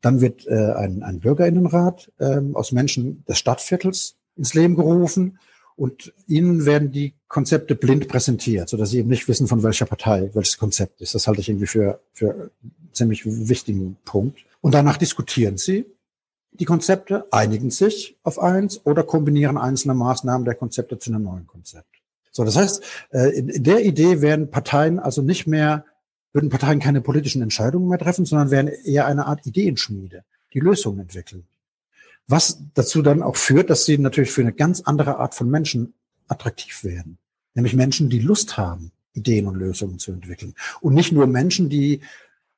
Dann 0.00 0.20
wird 0.20 0.46
äh, 0.46 0.72
ein, 0.72 1.02
ein 1.02 1.20
Bürgerinnenrat 1.20 2.12
äh, 2.18 2.40
aus 2.54 2.72
Menschen 2.72 3.24
des 3.26 3.38
Stadtviertels 3.38 4.16
ins 4.36 4.54
Leben 4.54 4.76
gerufen 4.76 5.38
und 5.76 6.12
ihnen 6.26 6.66
werden 6.66 6.92
die 6.92 7.14
Konzepte 7.30 7.76
blind 7.76 8.08
präsentiert, 8.08 8.68
so 8.68 8.76
dass 8.76 8.90
sie 8.90 8.98
eben 8.98 9.08
nicht 9.08 9.28
wissen, 9.28 9.46
von 9.46 9.62
welcher 9.62 9.86
Partei 9.86 10.30
welches 10.34 10.58
Konzept 10.58 11.00
ist. 11.00 11.14
Das 11.14 11.28
halte 11.28 11.40
ich 11.40 11.48
irgendwie 11.48 11.68
für, 11.68 12.00
für 12.12 12.32
einen 12.32 12.50
ziemlich 12.92 13.22
wichtigen 13.24 13.96
Punkt. 14.04 14.40
Und 14.60 14.74
danach 14.74 14.96
diskutieren 14.96 15.56
sie 15.56 15.86
die 16.50 16.64
Konzepte, 16.64 17.26
einigen 17.30 17.70
sich 17.70 18.18
auf 18.24 18.40
eins 18.40 18.84
oder 18.84 19.04
kombinieren 19.04 19.58
einzelne 19.58 19.94
Maßnahmen 19.94 20.44
der 20.44 20.56
Konzepte 20.56 20.98
zu 20.98 21.12
einem 21.12 21.22
neuen 21.22 21.46
Konzept. 21.46 21.86
So, 22.32 22.44
das 22.44 22.56
heißt, 22.56 22.82
äh, 23.12 23.38
in 23.38 23.62
der 23.62 23.84
Idee 23.84 24.20
werden 24.20 24.50
Parteien 24.50 24.98
also 24.98 25.22
nicht 25.22 25.46
mehr, 25.46 25.84
würden 26.32 26.50
Parteien 26.50 26.80
keine 26.80 27.00
politischen 27.00 27.42
Entscheidungen 27.42 27.88
mehr 27.88 27.98
treffen, 27.98 28.24
sondern 28.24 28.50
wären 28.50 28.66
eher 28.66 29.06
eine 29.06 29.26
Art 29.26 29.46
Ideenschmiede, 29.46 30.24
die 30.52 30.60
Lösungen 30.60 30.98
entwickeln. 30.98 31.46
Was 32.26 32.58
dazu 32.74 33.02
dann 33.02 33.22
auch 33.22 33.36
führt, 33.36 33.70
dass 33.70 33.84
sie 33.84 33.98
natürlich 33.98 34.32
für 34.32 34.40
eine 34.40 34.52
ganz 34.52 34.80
andere 34.80 35.18
Art 35.18 35.36
von 35.36 35.48
Menschen 35.48 35.94
attraktiv 36.30 36.84
werden. 36.84 37.18
Nämlich 37.54 37.74
Menschen, 37.74 38.10
die 38.10 38.20
Lust 38.20 38.56
haben, 38.56 38.92
Ideen 39.12 39.46
und 39.46 39.56
Lösungen 39.56 39.98
zu 39.98 40.12
entwickeln. 40.12 40.54
Und 40.80 40.94
nicht 40.94 41.12
nur 41.12 41.26
Menschen, 41.26 41.68
die 41.68 42.00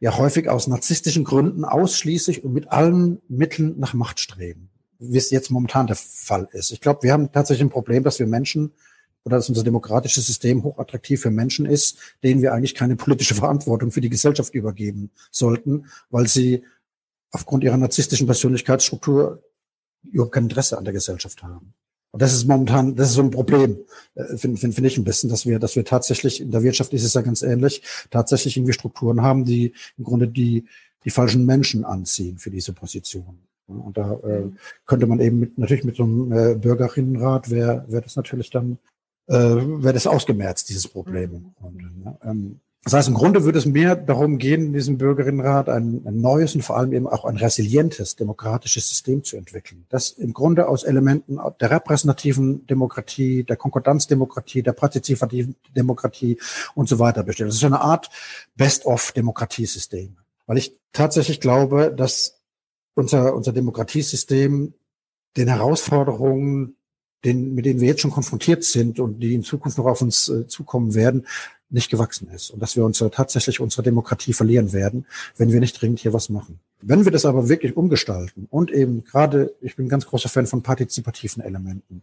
ja 0.00 0.16
häufig 0.16 0.48
aus 0.48 0.66
narzisstischen 0.66 1.24
Gründen 1.24 1.64
ausschließlich 1.64 2.44
und 2.44 2.52
mit 2.52 2.68
allen 2.68 3.20
Mitteln 3.28 3.78
nach 3.78 3.94
Macht 3.94 4.20
streben, 4.20 4.68
wie 4.98 5.16
es 5.16 5.30
jetzt 5.30 5.50
momentan 5.50 5.86
der 5.86 5.96
Fall 5.96 6.48
ist. 6.52 6.72
Ich 6.72 6.80
glaube, 6.80 7.02
wir 7.04 7.12
haben 7.12 7.30
tatsächlich 7.32 7.64
ein 7.64 7.70
Problem, 7.70 8.02
dass 8.02 8.18
wir 8.18 8.26
Menschen 8.26 8.72
oder 9.24 9.36
dass 9.36 9.48
unser 9.48 9.62
demokratisches 9.62 10.26
System 10.26 10.64
hochattraktiv 10.64 11.20
für 11.20 11.30
Menschen 11.30 11.66
ist, 11.66 11.98
denen 12.22 12.42
wir 12.42 12.52
eigentlich 12.52 12.74
keine 12.74 12.96
politische 12.96 13.34
Verantwortung 13.36 13.92
für 13.92 14.00
die 14.00 14.10
Gesellschaft 14.10 14.54
übergeben 14.54 15.10
sollten, 15.30 15.86
weil 16.10 16.26
sie 16.26 16.64
aufgrund 17.30 17.64
ihrer 17.64 17.76
narzisstischen 17.76 18.26
Persönlichkeitsstruktur 18.26 19.42
überhaupt 20.02 20.34
kein 20.34 20.44
Interesse 20.44 20.76
an 20.76 20.84
der 20.84 20.92
Gesellschaft 20.92 21.42
haben. 21.42 21.74
Und 22.12 22.20
das 22.20 22.34
ist 22.34 22.46
momentan, 22.46 22.94
das 22.94 23.08
ist 23.08 23.14
so 23.14 23.22
ein 23.22 23.30
Problem, 23.30 23.78
äh, 24.14 24.36
finde 24.36 24.58
find, 24.58 24.74
find 24.74 24.86
ich 24.86 24.98
ein 24.98 25.04
bisschen, 25.04 25.30
dass 25.30 25.46
wir, 25.46 25.58
dass 25.58 25.76
wir 25.76 25.84
tatsächlich, 25.84 26.40
in 26.40 26.50
der 26.50 26.62
Wirtschaft 26.62 26.92
ist 26.92 27.04
es 27.04 27.14
ja 27.14 27.22
ganz 27.22 27.42
ähnlich, 27.42 27.82
tatsächlich 28.10 28.56
irgendwie 28.56 28.74
Strukturen 28.74 29.22
haben, 29.22 29.44
die 29.44 29.72
im 29.96 30.04
Grunde 30.04 30.28
die, 30.28 30.66
die 31.04 31.10
falschen 31.10 31.46
Menschen 31.46 31.84
anziehen 31.84 32.38
für 32.38 32.50
diese 32.50 32.74
Position. 32.74 33.38
Und 33.66 33.96
da 33.96 34.12
äh, 34.24 34.50
könnte 34.86 35.06
man 35.06 35.20
eben 35.20 35.40
mit, 35.40 35.56
natürlich 35.56 35.84
mit 35.84 35.96
so 35.96 36.04
einem 36.04 36.32
äh, 36.32 36.54
Bürgerinnenrat 36.54 37.50
wäre 37.50 37.84
wäre 37.88 38.02
das 38.02 38.16
natürlich 38.16 38.50
dann, 38.50 38.78
äh, 39.28 39.34
wäre 39.34 39.94
das 39.94 40.06
ausgemerzt, 40.06 40.68
dieses 40.68 40.88
Problem. 40.88 41.30
Mhm. 41.30 41.54
Und, 41.60 41.80
äh, 41.80 42.28
ähm, 42.28 42.60
das 42.84 42.94
heißt, 42.94 43.08
im 43.08 43.14
Grunde 43.14 43.44
würde 43.44 43.60
es 43.60 43.66
mehr 43.66 43.94
darum 43.94 44.38
gehen, 44.38 44.66
in 44.66 44.72
diesem 44.72 44.98
Bürgerinnenrat 44.98 45.68
ein, 45.68 46.02
ein, 46.04 46.20
neues 46.20 46.56
und 46.56 46.62
vor 46.62 46.76
allem 46.76 46.92
eben 46.92 47.06
auch 47.06 47.24
ein 47.24 47.36
resilientes 47.36 48.16
demokratisches 48.16 48.88
System 48.88 49.22
zu 49.22 49.36
entwickeln, 49.36 49.86
das 49.88 50.10
im 50.10 50.32
Grunde 50.32 50.66
aus 50.66 50.82
Elementen 50.82 51.38
der 51.60 51.70
repräsentativen 51.70 52.66
Demokratie, 52.66 53.44
der 53.44 53.56
Konkordanzdemokratie, 53.56 54.64
der 54.64 54.72
partizipativen 54.72 55.54
Demokratie 55.76 56.40
und 56.74 56.88
so 56.88 56.98
weiter 56.98 57.22
besteht. 57.22 57.46
Das 57.46 57.54
ist 57.54 57.64
eine 57.64 57.80
Art 57.80 58.10
Best-of-Demokratiesystem, 58.56 60.16
weil 60.46 60.58
ich 60.58 60.76
tatsächlich 60.92 61.40
glaube, 61.40 61.94
dass 61.96 62.40
unser, 62.94 63.36
unser 63.36 63.52
Demokratiesystem 63.52 64.74
den 65.36 65.48
Herausforderungen, 65.48 66.76
den, 67.24 67.54
mit 67.54 67.64
denen 67.64 67.80
wir 67.80 67.86
jetzt 67.86 68.00
schon 68.00 68.10
konfrontiert 68.10 68.64
sind 68.64 68.98
und 68.98 69.20
die 69.20 69.34
in 69.34 69.44
Zukunft 69.44 69.78
noch 69.78 69.86
auf 69.86 70.02
uns 70.02 70.28
äh, 70.28 70.48
zukommen 70.48 70.94
werden, 70.94 71.26
nicht 71.72 71.90
gewachsen 71.90 72.28
ist 72.28 72.50
und 72.50 72.60
dass 72.60 72.76
wir 72.76 72.84
uns 72.84 72.98
tatsächlich 73.12 73.60
unsere 73.60 73.82
Demokratie 73.82 74.32
verlieren 74.32 74.72
werden, 74.72 75.06
wenn 75.36 75.50
wir 75.52 75.60
nicht 75.60 75.80
dringend 75.80 76.00
hier 76.00 76.12
was 76.12 76.28
machen. 76.28 76.60
Wenn 76.80 77.04
wir 77.04 77.12
das 77.12 77.24
aber 77.24 77.48
wirklich 77.48 77.76
umgestalten 77.76 78.46
und 78.50 78.70
eben 78.70 79.04
gerade, 79.04 79.54
ich 79.60 79.76
bin 79.76 79.86
ein 79.86 79.88
ganz 79.88 80.06
großer 80.06 80.28
Fan 80.28 80.46
von 80.46 80.62
partizipativen 80.62 81.42
Elementen, 81.42 82.02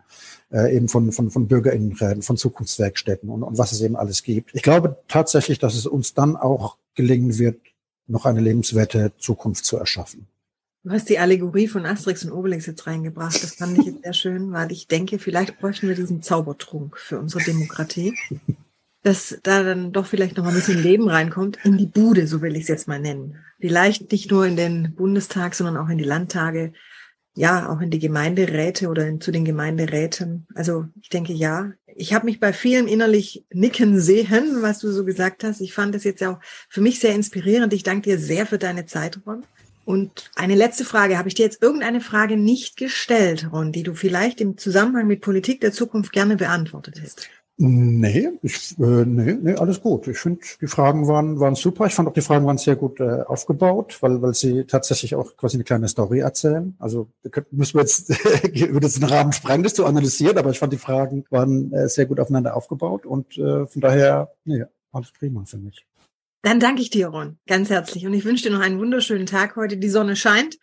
äh, 0.51 0.75
eben 0.75 0.87
von, 0.87 1.11
von, 1.11 1.29
von 1.29 1.47
Bürgerinnenräten, 1.47 2.23
von 2.23 2.37
Zukunftswerkstätten 2.37 3.29
und, 3.29 3.43
und 3.43 3.57
was 3.57 3.71
es 3.71 3.81
eben 3.81 3.95
alles 3.95 4.23
gibt. 4.23 4.51
Ich 4.53 4.63
glaube 4.63 4.97
tatsächlich, 5.07 5.59
dass 5.59 5.75
es 5.75 5.85
uns 5.85 6.13
dann 6.13 6.35
auch 6.35 6.77
gelingen 6.95 7.37
wird, 7.37 7.59
noch 8.07 8.25
eine 8.25 8.41
lebenswerte 8.41 9.11
Zukunft 9.19 9.65
zu 9.65 9.77
erschaffen. 9.77 10.27
Du 10.83 10.91
hast 10.91 11.09
die 11.09 11.19
Allegorie 11.19 11.67
von 11.67 11.85
Asterix 11.85 12.23
und 12.23 12.31
Obelix 12.31 12.65
jetzt 12.65 12.87
reingebracht. 12.87 13.43
Das 13.43 13.55
fand 13.55 13.77
ich 13.77 13.85
jetzt 13.85 14.03
sehr 14.03 14.13
schön, 14.13 14.53
weil 14.53 14.71
ich 14.71 14.87
denke, 14.87 15.19
vielleicht 15.19 15.59
bräuchten 15.59 15.89
wir 15.89 15.95
diesen 15.95 16.23
Zaubertrunk 16.23 16.97
für 16.97 17.19
unsere 17.19 17.43
Demokratie 17.43 18.15
dass 19.03 19.39
da 19.43 19.63
dann 19.63 19.91
doch 19.91 20.05
vielleicht 20.05 20.37
noch 20.37 20.45
ein 20.45 20.53
bisschen 20.53 20.81
Leben 20.81 21.09
reinkommt 21.09 21.57
in 21.63 21.77
die 21.77 21.85
Bude, 21.85 22.27
so 22.27 22.41
will 22.41 22.55
ich 22.55 22.63
es 22.63 22.67
jetzt 22.67 22.87
mal 22.87 22.99
nennen. 22.99 23.37
Vielleicht 23.59 24.11
nicht 24.11 24.29
nur 24.29 24.45
in 24.45 24.55
den 24.55 24.95
Bundestag, 24.95 25.55
sondern 25.55 25.77
auch 25.77 25.89
in 25.89 25.97
die 25.97 26.03
Landtage, 26.03 26.73
ja, 27.35 27.69
auch 27.69 27.79
in 27.79 27.89
die 27.89 27.99
Gemeinderäte 27.99 28.89
oder 28.89 29.07
in, 29.07 29.21
zu 29.21 29.31
den 29.31 29.45
Gemeinderäten. 29.45 30.47
Also 30.55 30.85
ich 31.01 31.09
denke 31.09 31.33
ja. 31.33 31.71
Ich 31.95 32.13
habe 32.13 32.25
mich 32.25 32.39
bei 32.39 32.53
vielen 32.53 32.87
innerlich 32.87 33.45
nicken 33.51 33.99
sehen, 33.99 34.57
was 34.61 34.79
du 34.79 34.91
so 34.91 35.05
gesagt 35.05 35.43
hast. 35.43 35.61
Ich 35.61 35.73
fand 35.73 35.95
das 35.95 36.03
jetzt 36.03 36.23
auch 36.23 36.39
für 36.69 36.81
mich 36.81 36.99
sehr 36.99 37.15
inspirierend. 37.15 37.73
Ich 37.73 37.83
danke 37.83 38.09
dir 38.09 38.19
sehr 38.19 38.45
für 38.45 38.57
deine 38.57 38.85
Zeit, 38.85 39.19
Ron. 39.25 39.45
Und 39.85 40.29
eine 40.35 40.55
letzte 40.55 40.85
Frage. 40.85 41.17
Habe 41.17 41.29
ich 41.29 41.33
dir 41.33 41.45
jetzt 41.45 41.63
irgendeine 41.63 42.01
Frage 42.01 42.37
nicht 42.37 42.77
gestellt, 42.77 43.49
Ron, 43.51 43.71
die 43.71 43.83
du 43.83 43.95
vielleicht 43.95 44.39
im 44.39 44.57
Zusammenhang 44.57 45.07
mit 45.07 45.21
Politik 45.21 45.61
der 45.61 45.71
Zukunft 45.71 46.11
gerne 46.11 46.35
beantwortet 46.35 46.99
hättest? 46.99 47.29
Nee, 47.61 48.29
ich, 48.41 48.79
äh, 48.79 49.03
nee, 49.05 49.33
nee, 49.33 49.53
alles 49.55 49.81
gut. 49.81 50.07
Ich 50.07 50.17
finde, 50.17 50.39
die 50.61 50.67
Fragen 50.67 51.09
waren, 51.09 51.41
waren 51.41 51.55
super. 51.55 51.87
Ich 51.87 51.93
fand 51.93 52.07
auch, 52.07 52.13
die 52.13 52.21
Fragen 52.21 52.45
waren 52.45 52.57
sehr 52.57 52.77
gut 52.77 53.01
äh, 53.01 53.23
aufgebaut, 53.23 53.97
weil, 53.99 54.21
weil 54.21 54.33
sie 54.33 54.63
tatsächlich 54.63 55.15
auch 55.15 55.35
quasi 55.35 55.57
eine 55.57 55.65
kleine 55.65 55.89
Story 55.89 56.19
erzählen. 56.19 56.73
Also 56.79 57.09
könnten, 57.29 57.57
müssen 57.57 57.73
wir 57.73 57.81
jetzt, 57.81 58.09
würde 58.71 58.87
es 58.87 58.93
den 58.93 59.03
Rahmen 59.03 59.33
sprengen, 59.33 59.63
das 59.63 59.73
zu 59.73 59.85
analysieren, 59.85 60.37
aber 60.37 60.51
ich 60.51 60.59
fand, 60.59 60.71
die 60.71 60.77
Fragen 60.77 61.25
waren 61.31 61.73
äh, 61.73 61.89
sehr 61.89 62.05
gut 62.05 62.21
aufeinander 62.21 62.55
aufgebaut 62.55 63.05
und 63.05 63.37
äh, 63.37 63.65
von 63.65 63.81
daher, 63.81 64.31
nee, 64.45 64.63
alles 64.93 65.11
prima 65.11 65.43
für 65.43 65.57
mich. 65.57 65.85
Dann 66.43 66.61
danke 66.61 66.81
ich 66.81 66.89
dir, 66.89 67.09
Ron, 67.09 67.39
ganz 67.45 67.69
herzlich. 67.69 68.07
Und 68.07 68.13
ich 68.13 68.23
wünsche 68.23 68.47
dir 68.47 68.55
noch 68.55 68.63
einen 68.63 68.79
wunderschönen 68.79 69.25
Tag 69.25 69.57
heute. 69.57 69.75
Die 69.75 69.89
Sonne 69.89 70.15
scheint. 70.15 70.57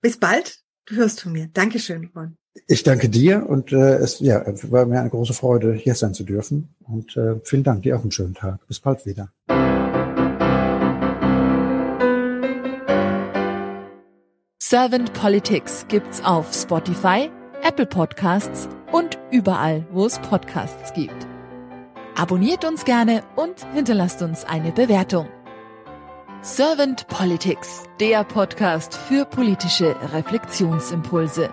Bis 0.00 0.18
bald. 0.18 0.58
Du 0.86 0.96
hörst 0.96 1.20
von 1.20 1.30
mir. 1.30 1.48
Dankeschön, 1.52 2.10
Ron. 2.16 2.36
Ich 2.66 2.84
danke 2.84 3.08
dir 3.08 3.48
und 3.48 3.72
äh, 3.72 3.96
es 3.96 4.20
ja, 4.20 4.44
war 4.70 4.86
mir 4.86 5.00
eine 5.00 5.10
große 5.10 5.34
Freude, 5.34 5.72
hier 5.74 5.94
sein 5.94 6.14
zu 6.14 6.22
dürfen. 6.22 6.74
Und 6.86 7.16
äh, 7.16 7.40
vielen 7.42 7.64
Dank, 7.64 7.82
dir 7.82 7.96
auch 7.96 8.02
einen 8.02 8.12
schönen 8.12 8.34
Tag. 8.34 8.66
Bis 8.68 8.80
bald 8.80 9.04
wieder. 9.06 9.32
Servant 14.62 15.12
Politics 15.12 15.84
gibt's 15.88 16.24
auf 16.24 16.52
Spotify, 16.52 17.30
Apple 17.62 17.86
Podcasts 17.86 18.68
und 18.92 19.18
überall, 19.30 19.86
wo 19.92 20.06
es 20.06 20.18
Podcasts 20.20 20.92
gibt. 20.94 21.26
Abonniert 22.16 22.64
uns 22.64 22.84
gerne 22.84 23.22
und 23.36 23.66
hinterlasst 23.74 24.22
uns 24.22 24.44
eine 24.44 24.72
Bewertung. 24.72 25.28
Servant 26.42 27.06
Politics, 27.08 27.84
der 28.00 28.22
Podcast 28.24 28.94
für 28.94 29.24
politische 29.24 29.96
Reflexionsimpulse. 30.12 31.52